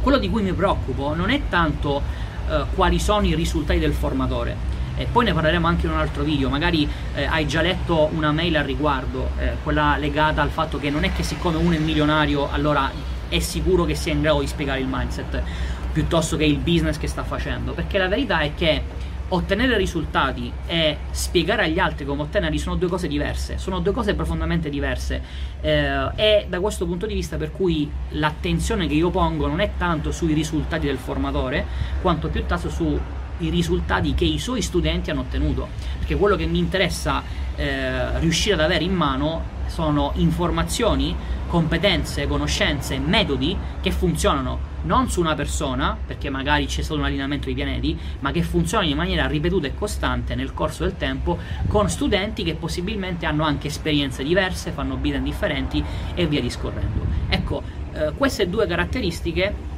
quello 0.00 0.18
di 0.18 0.28
cui 0.28 0.42
mi 0.42 0.52
preoccupo 0.52 1.14
non 1.14 1.30
è 1.30 1.42
tanto 1.48 2.02
eh, 2.48 2.64
quali 2.74 2.98
sono 2.98 3.26
i 3.26 3.34
risultati 3.34 3.78
del 3.78 3.92
formatore, 3.92 4.72
e 4.96 5.06
poi 5.10 5.24
ne 5.24 5.32
parleremo 5.32 5.66
anche 5.66 5.86
in 5.86 5.92
un 5.92 5.98
altro 5.98 6.22
video, 6.22 6.48
magari 6.48 6.88
eh, 7.14 7.24
hai 7.24 7.46
già 7.46 7.62
letto 7.62 8.10
una 8.12 8.32
mail 8.32 8.56
al 8.56 8.64
riguardo, 8.64 9.30
eh, 9.38 9.52
quella 9.62 9.96
legata 9.96 10.42
al 10.42 10.50
fatto 10.50 10.78
che 10.78 10.90
non 10.90 11.04
è 11.04 11.12
che 11.12 11.22
siccome 11.22 11.56
uno 11.56 11.74
è 11.74 11.78
milionario 11.78 12.50
allora 12.50 12.90
è 13.28 13.38
sicuro 13.38 13.84
che 13.84 13.94
sia 13.94 14.12
in 14.12 14.20
grado 14.20 14.40
di 14.40 14.46
spiegare 14.46 14.80
il 14.80 14.86
mindset, 14.88 15.42
piuttosto 15.92 16.36
che 16.36 16.44
il 16.44 16.58
business 16.58 16.98
che 16.98 17.06
sta 17.06 17.22
facendo, 17.22 17.72
perché 17.72 17.98
la 17.98 18.08
verità 18.08 18.40
è 18.40 18.54
che 18.54 18.82
ottenere 19.28 19.76
risultati 19.76 20.52
e 20.66 20.98
spiegare 21.10 21.64
agli 21.64 21.78
altri 21.78 22.04
come 22.04 22.22
ottenerli 22.22 22.58
sono 22.58 22.76
due 22.76 22.88
cose 22.88 23.08
diverse, 23.08 23.58
sono 23.58 23.80
due 23.80 23.92
cose 23.92 24.14
profondamente 24.14 24.68
diverse. 24.68 25.22
Eh, 25.60 26.10
e 26.14 26.46
da 26.48 26.60
questo 26.60 26.86
punto 26.86 27.06
di 27.06 27.14
vista 27.14 27.36
per 27.36 27.50
cui 27.50 27.90
l'attenzione 28.10 28.86
che 28.86 28.94
io 28.94 29.10
pongo 29.10 29.46
non 29.46 29.60
è 29.60 29.72
tanto 29.76 30.12
sui 30.12 30.34
risultati 30.34 30.86
del 30.86 30.98
formatore 30.98 31.64
quanto 32.02 32.28
piuttosto 32.28 32.68
sui 32.68 33.00
risultati 33.38 34.14
che 34.14 34.24
i 34.24 34.38
suoi 34.38 34.62
studenti 34.62 35.10
hanno 35.10 35.20
ottenuto, 35.20 35.68
perché 35.98 36.16
quello 36.16 36.36
che 36.36 36.46
mi 36.46 36.58
interessa 36.58 37.22
eh, 37.56 38.18
riuscire 38.18 38.54
ad 38.54 38.60
avere 38.60 38.84
in 38.84 38.92
mano 38.92 39.53
sono 39.66 40.12
informazioni, 40.16 41.14
competenze, 41.46 42.26
conoscenze, 42.26 42.98
metodi 42.98 43.56
che 43.80 43.90
funzionano 43.90 44.72
non 44.84 45.08
su 45.08 45.20
una 45.20 45.34
persona, 45.34 45.96
perché 46.04 46.30
magari 46.30 46.66
c'è 46.66 46.82
stato 46.82 46.98
un 46.98 47.06
allineamento 47.06 47.48
di 47.48 47.54
pianeti, 47.54 47.98
ma 48.20 48.32
che 48.32 48.42
funzionano 48.42 48.90
in 48.90 48.96
maniera 48.96 49.26
ripetuta 49.26 49.66
e 49.66 49.74
costante 49.74 50.34
nel 50.34 50.52
corso 50.52 50.84
del 50.84 50.96
tempo 50.96 51.38
con 51.68 51.88
studenti 51.88 52.42
che 52.42 52.54
possibilmente 52.54 53.26
hanno 53.26 53.44
anche 53.44 53.68
esperienze 53.68 54.22
diverse, 54.22 54.72
fanno 54.72 54.96
business 54.96 55.22
differenti 55.22 55.82
e 56.14 56.26
via 56.26 56.40
discorrendo. 56.40 57.06
Ecco, 57.28 57.62
eh, 57.92 58.12
queste 58.16 58.48
due 58.48 58.66
caratteristiche 58.66 59.72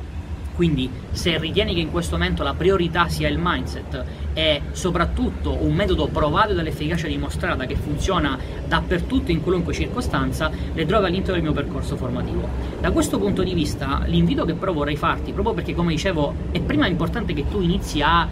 quindi 0.57 0.91
se 1.11 1.39
ritieni 1.39 1.75
che 1.75 1.81
in 1.81 1.91
questo 1.91 2.17
momento 2.17 2.43
la 2.43 2.55
priorità 2.55 3.09
sia 3.09 3.29
il 3.29 3.39
mindset 3.39 4.05
e 4.33 4.63
soprattutto 4.73 5.57
un 5.63 5.75
metodo 5.75 6.09
provato 6.09 6.55
dall'efficacia 6.55 7.07
dimostrata 7.07 7.67
che 7.67 7.77
funziona 7.77 8.39
dappertutto 8.67 9.31
in 9.31 9.43
qualunque 9.43 9.75
circostanza, 9.75 10.51
le 10.73 10.87
trovi 10.87 11.07
all'interno 11.07 11.35
del 11.35 11.43
mio 11.43 11.53
percorso 11.53 11.97
formativo. 11.97 12.49
Da 12.81 12.91
questo 12.91 13.19
punto 13.19 13.43
di 13.43 13.53
vista 13.53 14.03
l'invito 14.07 14.47
che 14.47 14.55
però 14.55 14.73
vorrei 14.73 14.97
farti, 14.97 15.33
proprio 15.33 15.55
perché 15.55 15.75
come 15.75 15.93
dicevo 15.93 16.35
è 16.51 16.61
prima 16.61 16.87
importante 16.87 17.35
che 17.35 17.47
tu 17.49 17.61
inizi 17.61 18.01
a 18.01 18.27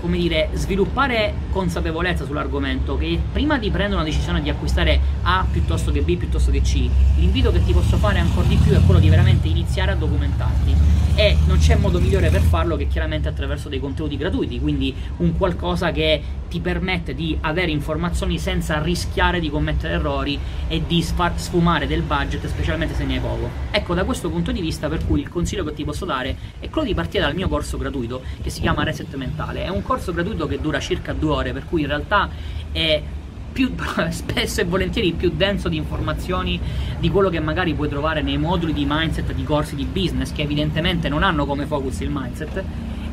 come 0.00 0.18
dire, 0.18 0.50
sviluppare 0.52 1.34
consapevolezza 1.50 2.24
sull'argomento, 2.24 2.96
che 2.96 3.18
prima 3.32 3.58
di 3.58 3.70
prendere 3.70 4.00
una 4.00 4.04
decisione 4.04 4.42
di 4.42 4.50
acquistare 4.50 5.00
A 5.22 5.46
piuttosto 5.50 5.90
che 5.90 6.02
B 6.02 6.16
piuttosto 6.16 6.50
che 6.50 6.60
C, 6.60 6.88
l'invito 7.16 7.50
che 7.52 7.64
ti 7.64 7.72
posso 7.72 7.96
fare 7.96 8.18
ancora 8.18 8.46
di 8.46 8.56
più 8.56 8.72
è 8.72 8.80
quello 8.84 9.00
di 9.00 9.08
veramente 9.08 9.48
iniziare 9.48 9.92
a 9.92 9.94
documentarti 9.94 10.96
e 11.16 11.34
non 11.46 11.56
c'è 11.56 11.76
modo 11.76 11.98
migliore 11.98 12.28
per 12.28 12.42
farlo 12.42 12.76
che 12.76 12.88
chiaramente 12.88 13.26
attraverso 13.26 13.70
dei 13.70 13.80
contenuti 13.80 14.18
gratuiti, 14.18 14.60
quindi 14.60 14.94
un 15.18 15.34
qualcosa 15.36 15.90
che 15.90 16.22
ti 16.48 16.60
permette 16.60 17.14
di 17.14 17.36
avere 17.40 17.70
informazioni 17.70 18.38
senza 18.38 18.80
rischiare 18.82 19.40
di 19.40 19.48
commettere 19.48 19.94
errori 19.94 20.38
e 20.68 20.82
di 20.86 21.02
sfumare 21.02 21.86
del 21.86 22.02
budget, 22.02 22.46
specialmente 22.46 22.94
se 22.94 23.04
ne 23.04 23.14
hai 23.14 23.20
poco. 23.20 23.48
Ecco, 23.70 23.94
da 23.94 24.04
questo 24.04 24.28
punto 24.28 24.52
di 24.52 24.60
vista, 24.60 24.88
per 24.88 25.06
cui 25.06 25.20
il 25.20 25.28
consiglio 25.30 25.64
che 25.64 25.72
ti 25.72 25.84
posso 25.84 26.04
dare 26.04 26.36
è 26.60 26.68
quello 26.68 26.86
di 26.86 26.94
partire 26.94 27.24
dal 27.24 27.34
mio 27.34 27.48
corso 27.48 27.78
gratuito 27.78 28.22
che 28.42 28.50
si 28.50 28.60
chiama 28.60 28.84
Reset 28.84 29.12
Mentale. 29.14 29.64
È 29.64 29.68
un 29.68 29.82
corso 29.86 30.12
gratuito 30.12 30.46
che 30.46 30.60
dura 30.60 30.80
circa 30.80 31.12
due 31.12 31.30
ore, 31.30 31.52
per 31.52 31.64
cui 31.64 31.82
in 31.82 31.86
realtà 31.86 32.28
è 32.72 33.02
più, 33.52 33.74
spesso 34.10 34.60
e 34.60 34.64
volentieri 34.64 35.12
più 35.12 35.32
denso 35.34 35.68
di 35.70 35.76
informazioni 35.76 36.60
di 36.98 37.10
quello 37.10 37.30
che 37.30 37.40
magari 37.40 37.72
puoi 37.72 37.88
trovare 37.88 38.20
nei 38.20 38.36
moduli 38.36 38.74
di 38.74 38.84
mindset 38.86 39.32
di 39.32 39.44
corsi 39.44 39.74
di 39.74 39.84
business 39.84 40.32
che 40.32 40.42
evidentemente 40.42 41.08
non 41.08 41.22
hanno 41.22 41.46
come 41.46 41.64
focus 41.64 42.00
il 42.00 42.10
mindset 42.12 42.62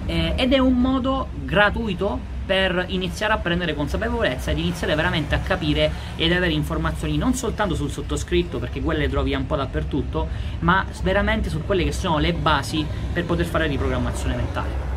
eh, 0.05 0.33
ed 0.35 0.51
è 0.51 0.57
un 0.57 0.73
modo 0.73 1.29
gratuito 1.45 2.31
per 2.45 2.85
iniziare 2.89 3.33
a 3.33 3.37
prendere 3.37 3.73
consapevolezza 3.73 4.51
ed 4.51 4.57
iniziare 4.57 4.95
veramente 4.95 5.33
a 5.35 5.39
capire 5.39 5.89
ed 6.17 6.31
avere 6.33 6.51
informazioni 6.51 7.17
non 7.17 7.33
soltanto 7.33 7.73
sul 7.73 7.89
sottoscritto, 7.89 8.59
perché 8.59 8.81
quelle 8.81 8.99
le 8.99 9.09
trovi 9.09 9.33
un 9.33 9.45
po' 9.45 9.55
dappertutto, 9.55 10.27
ma 10.59 10.85
veramente 11.03 11.49
su 11.49 11.63
quelle 11.65 11.85
che 11.85 11.93
sono 11.93 12.17
le 12.17 12.33
basi 12.33 12.85
per 13.13 13.23
poter 13.23 13.45
fare 13.45 13.67
riprogrammazione 13.67 14.35
mentale. 14.35 14.92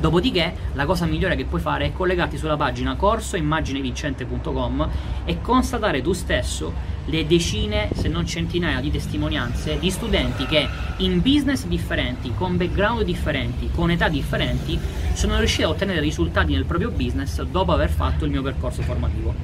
Dopodiché 0.00 0.54
la 0.74 0.86
cosa 0.86 1.06
migliore 1.06 1.34
che 1.34 1.44
puoi 1.44 1.60
fare 1.60 1.86
è 1.86 1.92
collegarti 1.92 2.36
sulla 2.36 2.56
pagina 2.56 2.94
corsoimmaginevincente.com 2.94 4.88
e 5.24 5.40
constatare 5.40 6.00
tu 6.02 6.12
stesso 6.12 6.72
le 7.06 7.26
decine, 7.26 7.88
se 7.94 8.06
non 8.06 8.26
centinaia 8.26 8.80
di 8.80 8.90
testimonianze 8.90 9.78
di 9.78 9.90
studenti 9.90 10.46
che 10.46 10.68
in 10.98 11.20
business 11.20 11.64
differenti, 11.64 12.32
con 12.34 12.56
background 12.56 13.02
differenti, 13.02 13.70
con 13.74 13.90
età 13.90 14.08
differenti, 14.08 14.78
sono 15.14 15.38
riusciti 15.38 15.62
a 15.62 15.68
ottenere 15.68 16.00
risultati 16.00 16.52
nel 16.52 16.64
proprio 16.64 16.90
business 16.90 17.42
dopo 17.42 17.72
aver 17.72 17.90
fatto 17.90 18.24
il 18.24 18.30
mio 18.30 18.42
percorso 18.42 18.82
formativo. 18.82 19.34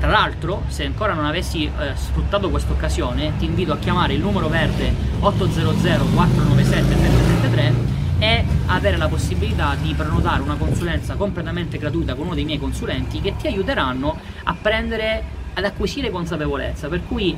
Tra 0.00 0.10
l'altro, 0.10 0.62
se 0.66 0.84
ancora 0.84 1.14
non 1.14 1.26
avessi 1.26 1.64
eh, 1.64 1.70
sfruttato 1.94 2.50
questa 2.50 2.72
occasione, 2.72 3.34
ti 3.38 3.44
invito 3.44 3.72
a 3.72 3.78
chiamare 3.78 4.14
il 4.14 4.20
numero 4.20 4.48
verde 4.48 4.92
800 5.20 6.04
497 6.14 6.88
733 6.88 7.95
e 8.18 8.44
avere 8.66 8.96
la 8.96 9.08
possibilità 9.08 9.76
di 9.80 9.92
prenotare 9.94 10.42
una 10.42 10.56
consulenza 10.56 11.14
completamente 11.14 11.78
gratuita 11.78 12.14
con 12.14 12.26
uno 12.26 12.34
dei 12.34 12.44
miei 12.44 12.58
consulenti 12.58 13.20
che 13.20 13.36
ti 13.36 13.46
aiuteranno 13.46 14.16
a 14.44 14.56
prendere 14.60 15.44
ad 15.54 15.64
acquisire 15.64 16.10
consapevolezza. 16.10 16.88
Per 16.88 17.02
cui 17.06 17.36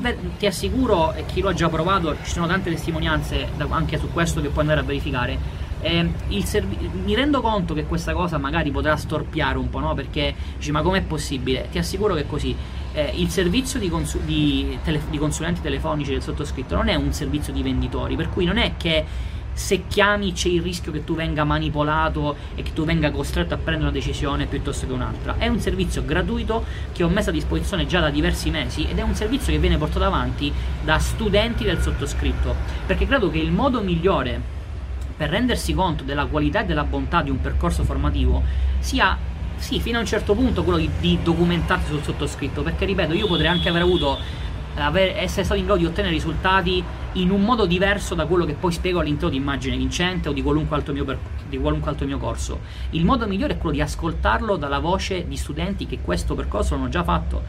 ve- 0.00 0.18
ti 0.38 0.46
assicuro 0.46 1.12
e 1.12 1.24
chi 1.26 1.40
lo 1.40 1.48
ha 1.48 1.54
già 1.54 1.68
provato 1.68 2.16
ci 2.24 2.30
sono 2.30 2.46
tante 2.46 2.70
testimonianze 2.70 3.48
anche 3.68 3.98
su 3.98 4.10
questo 4.12 4.40
che 4.40 4.48
puoi 4.48 4.60
andare 4.60 4.80
a 4.80 4.82
verificare 4.82 5.62
eh, 5.84 6.08
servi- 6.44 6.90
mi 7.04 7.14
rendo 7.14 7.42
conto 7.42 7.74
che 7.74 7.84
questa 7.84 8.14
cosa 8.14 8.38
magari 8.38 8.70
potrà 8.70 8.96
storpiare 8.96 9.58
un 9.58 9.68
po' 9.68 9.80
no? 9.80 9.92
perché 9.94 10.34
dici 10.56 10.70
ma 10.70 10.80
com'è 10.80 11.02
possibile? 11.02 11.68
Ti 11.70 11.78
assicuro 11.78 12.14
che 12.14 12.22
è 12.22 12.26
così. 12.26 12.56
Eh, 12.92 13.12
il 13.16 13.28
servizio 13.28 13.78
di, 13.78 13.88
consu- 13.90 14.22
di, 14.22 14.78
tele- 14.82 15.02
di 15.10 15.18
consulenti 15.18 15.60
telefonici 15.60 16.12
del 16.12 16.22
sottoscritto 16.22 16.74
non 16.74 16.88
è 16.88 16.94
un 16.94 17.12
servizio 17.12 17.52
di 17.52 17.62
venditori 17.62 18.16
per 18.16 18.30
cui 18.30 18.44
non 18.44 18.56
è 18.56 18.74
che 18.76 19.04
se 19.54 19.84
chiami 19.86 20.32
c'è 20.32 20.48
il 20.48 20.60
rischio 20.60 20.92
che 20.92 21.04
tu 21.04 21.14
venga 21.14 21.44
manipolato 21.44 22.36
e 22.54 22.62
che 22.62 22.72
tu 22.72 22.84
venga 22.84 23.10
costretto 23.10 23.54
a 23.54 23.56
prendere 23.56 23.88
una 23.88 23.98
decisione 23.98 24.46
piuttosto 24.46 24.86
che 24.86 24.92
un'altra. 24.92 25.36
È 25.38 25.46
un 25.46 25.60
servizio 25.60 26.04
gratuito 26.04 26.64
che 26.92 27.02
ho 27.02 27.08
messo 27.08 27.30
a 27.30 27.32
disposizione 27.32 27.86
già 27.86 28.00
da 28.00 28.10
diversi 28.10 28.50
mesi 28.50 28.86
ed 28.86 28.98
è 28.98 29.02
un 29.02 29.14
servizio 29.14 29.52
che 29.52 29.58
viene 29.58 29.78
portato 29.78 30.04
avanti 30.04 30.52
da 30.82 30.98
studenti 30.98 31.64
del 31.64 31.80
sottoscritto, 31.80 32.54
perché 32.84 33.06
credo 33.06 33.30
che 33.30 33.38
il 33.38 33.52
modo 33.52 33.80
migliore 33.80 34.52
per 35.16 35.30
rendersi 35.30 35.72
conto 35.72 36.02
della 36.02 36.26
qualità 36.26 36.62
e 36.62 36.64
della 36.64 36.82
bontà 36.84 37.22
di 37.22 37.30
un 37.30 37.40
percorso 37.40 37.84
formativo 37.84 38.42
sia 38.80 39.16
sì, 39.56 39.78
fino 39.78 39.98
a 39.98 40.00
un 40.00 40.06
certo 40.06 40.34
punto 40.34 40.64
quello 40.64 40.78
di, 40.78 40.90
di 40.98 41.20
documentarsi 41.22 41.92
sul 41.92 42.02
sottoscritto, 42.02 42.62
perché 42.62 42.84
ripeto, 42.84 43.14
io 43.14 43.28
potrei 43.28 43.46
anche 43.48 43.68
aver 43.68 43.82
avuto 43.82 44.18
aver, 44.74 45.16
essere 45.16 45.44
stato 45.44 45.58
in 45.58 45.66
grado 45.66 45.80
di 45.80 45.86
ottenere 45.86 46.12
risultati 46.12 46.82
in 47.14 47.30
un 47.30 47.42
modo 47.42 47.66
diverso 47.66 48.14
da 48.14 48.26
quello 48.26 48.44
che 48.44 48.54
poi 48.54 48.72
spiego 48.72 49.00
all'interno 49.00 49.30
di 49.30 49.36
Immagine 49.36 49.76
Vincente 49.76 50.28
o 50.28 50.32
di 50.32 50.42
qualunque, 50.42 50.76
altro 50.76 50.92
mio, 50.92 51.18
di 51.48 51.58
qualunque 51.58 51.90
altro 51.90 52.06
mio 52.06 52.18
corso. 52.18 52.60
Il 52.90 53.04
modo 53.04 53.26
migliore 53.26 53.54
è 53.54 53.58
quello 53.58 53.74
di 53.74 53.80
ascoltarlo 53.80 54.56
dalla 54.56 54.80
voce 54.80 55.26
di 55.28 55.36
studenti 55.36 55.86
che 55.86 56.00
questo 56.00 56.34
percorso 56.34 56.74
hanno 56.74 56.88
già 56.88 57.04
fatto, 57.04 57.42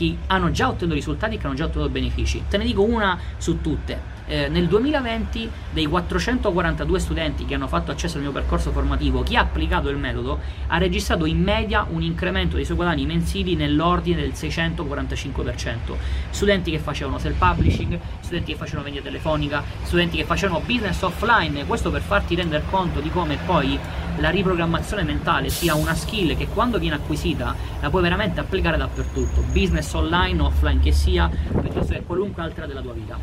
che 0.00 0.16
hanno 0.28 0.50
già 0.50 0.68
ottenuto 0.68 0.94
risultati 0.94 1.34
e 1.34 1.38
che 1.38 1.46
hanno 1.46 1.54
già 1.54 1.64
ottenuto 1.64 1.90
benefici. 1.90 2.44
Te 2.48 2.56
ne 2.56 2.64
dico 2.64 2.82
una 2.82 3.18
su 3.36 3.60
tutte 3.60 4.18
eh, 4.30 4.48
nel 4.48 4.68
2020 4.68 5.50
dei 5.72 5.86
442 5.86 6.98
studenti 7.00 7.44
che 7.44 7.54
hanno 7.54 7.66
fatto 7.66 7.90
accesso 7.90 8.16
al 8.16 8.22
mio 8.22 8.30
percorso 8.30 8.70
formativo, 8.70 9.24
chi 9.24 9.34
ha 9.34 9.40
applicato 9.40 9.88
il 9.88 9.96
metodo 9.96 10.38
ha 10.68 10.78
registrato 10.78 11.26
in 11.26 11.42
media 11.42 11.84
un 11.88 12.02
incremento 12.02 12.54
dei 12.54 12.64
suoi 12.64 12.76
guadagni 12.76 13.06
mensili 13.06 13.56
nell'ordine 13.56 14.20
del 14.20 14.30
645%. 14.30 15.96
Studenti 16.30 16.70
che 16.70 16.78
facevano 16.78 17.18
self-publishing, 17.18 17.98
studenti 18.20 18.52
che 18.52 18.58
facevano 18.58 18.84
vendita 18.84 19.04
telefonica, 19.04 19.64
studenti 19.82 20.18
che 20.18 20.24
facevano 20.24 20.60
business 20.60 21.02
offline, 21.02 21.66
questo 21.66 21.90
per 21.90 22.00
farti 22.00 22.36
rendere 22.36 22.62
conto 22.70 23.00
di 23.00 23.10
come 23.10 23.36
poi 23.44 23.76
la 24.20 24.30
riprogrammazione 24.30 25.02
mentale 25.02 25.48
sia 25.48 25.74
una 25.74 25.94
skill 25.94 26.36
che 26.36 26.46
quando 26.46 26.78
viene 26.78 26.96
acquisita 26.96 27.54
la 27.80 27.90
puoi 27.90 28.02
veramente 28.02 28.38
applicare 28.38 28.76
dappertutto, 28.76 29.42
business 29.50 29.92
online 29.94 30.40
offline 30.42 30.80
che 30.80 30.92
sia, 30.92 31.28
piuttosto 31.28 31.94
che 31.94 32.02
qualunque 32.02 32.42
altra 32.42 32.66
della 32.66 32.82
tua 32.82 32.92
vita. 32.92 33.18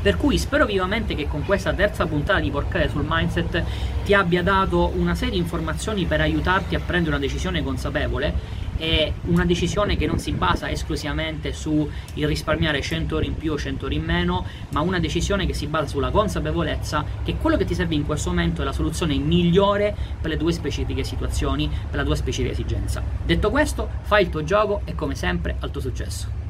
Per 0.00 0.16
cui 0.16 0.36
spero 0.36 0.66
vivamente 0.66 1.14
che 1.14 1.28
con 1.28 1.44
questa 1.44 1.72
terza 1.72 2.04
puntata 2.04 2.40
di 2.40 2.50
Porcare 2.50 2.90
sul 2.90 3.06
Mindset 3.08 3.62
ti 4.04 4.12
abbia 4.12 4.42
dato 4.42 4.92
una 4.96 5.14
serie 5.14 5.34
di 5.34 5.40
informazioni 5.40 6.04
per 6.04 6.20
aiutarti 6.20 6.74
a 6.74 6.80
prendere 6.80 7.16
una 7.16 7.24
decisione 7.24 7.62
consapevole 7.62 8.62
e 8.76 9.14
una 9.26 9.44
decisione 9.44 9.96
che 9.96 10.06
non 10.06 10.18
si 10.18 10.32
basa 10.32 10.70
esclusivamente 10.70 11.52
su 11.52 11.88
il 12.14 12.26
risparmiare 12.26 12.80
100 12.80 13.16
ore 13.16 13.26
in 13.26 13.36
più 13.36 13.52
o 13.52 13.58
100 13.58 13.86
ore 13.86 13.94
in 13.94 14.04
meno, 14.04 14.44
ma 14.70 14.80
una 14.80 14.98
decisione 14.98 15.46
che 15.46 15.54
si 15.54 15.66
basa 15.66 15.86
sulla 15.86 16.10
consapevolezza 16.10 17.04
che 17.24 17.36
quello 17.36 17.56
che 17.56 17.64
ti 17.64 17.74
serve 17.74 17.94
in 17.94 18.04
questo 18.04 18.30
momento 18.30 18.62
è 18.62 18.64
la 18.64 18.72
soluzione 18.72 19.16
migliore 19.16 19.94
per 20.20 20.30
le 20.30 20.36
tue 20.36 20.52
specifiche 20.52 21.04
situazioni, 21.04 21.68
per 21.68 21.98
la 21.98 22.04
tua 22.04 22.16
specifica 22.16 22.52
esigenza. 22.52 23.02
Detto 23.24 23.50
questo, 23.50 23.88
fai 24.02 24.22
il 24.22 24.30
tuo 24.30 24.44
gioco 24.44 24.82
e 24.84 24.94
come 24.94 25.14
sempre 25.14 25.56
al 25.60 25.70
tuo 25.70 25.80
successo. 25.80 26.43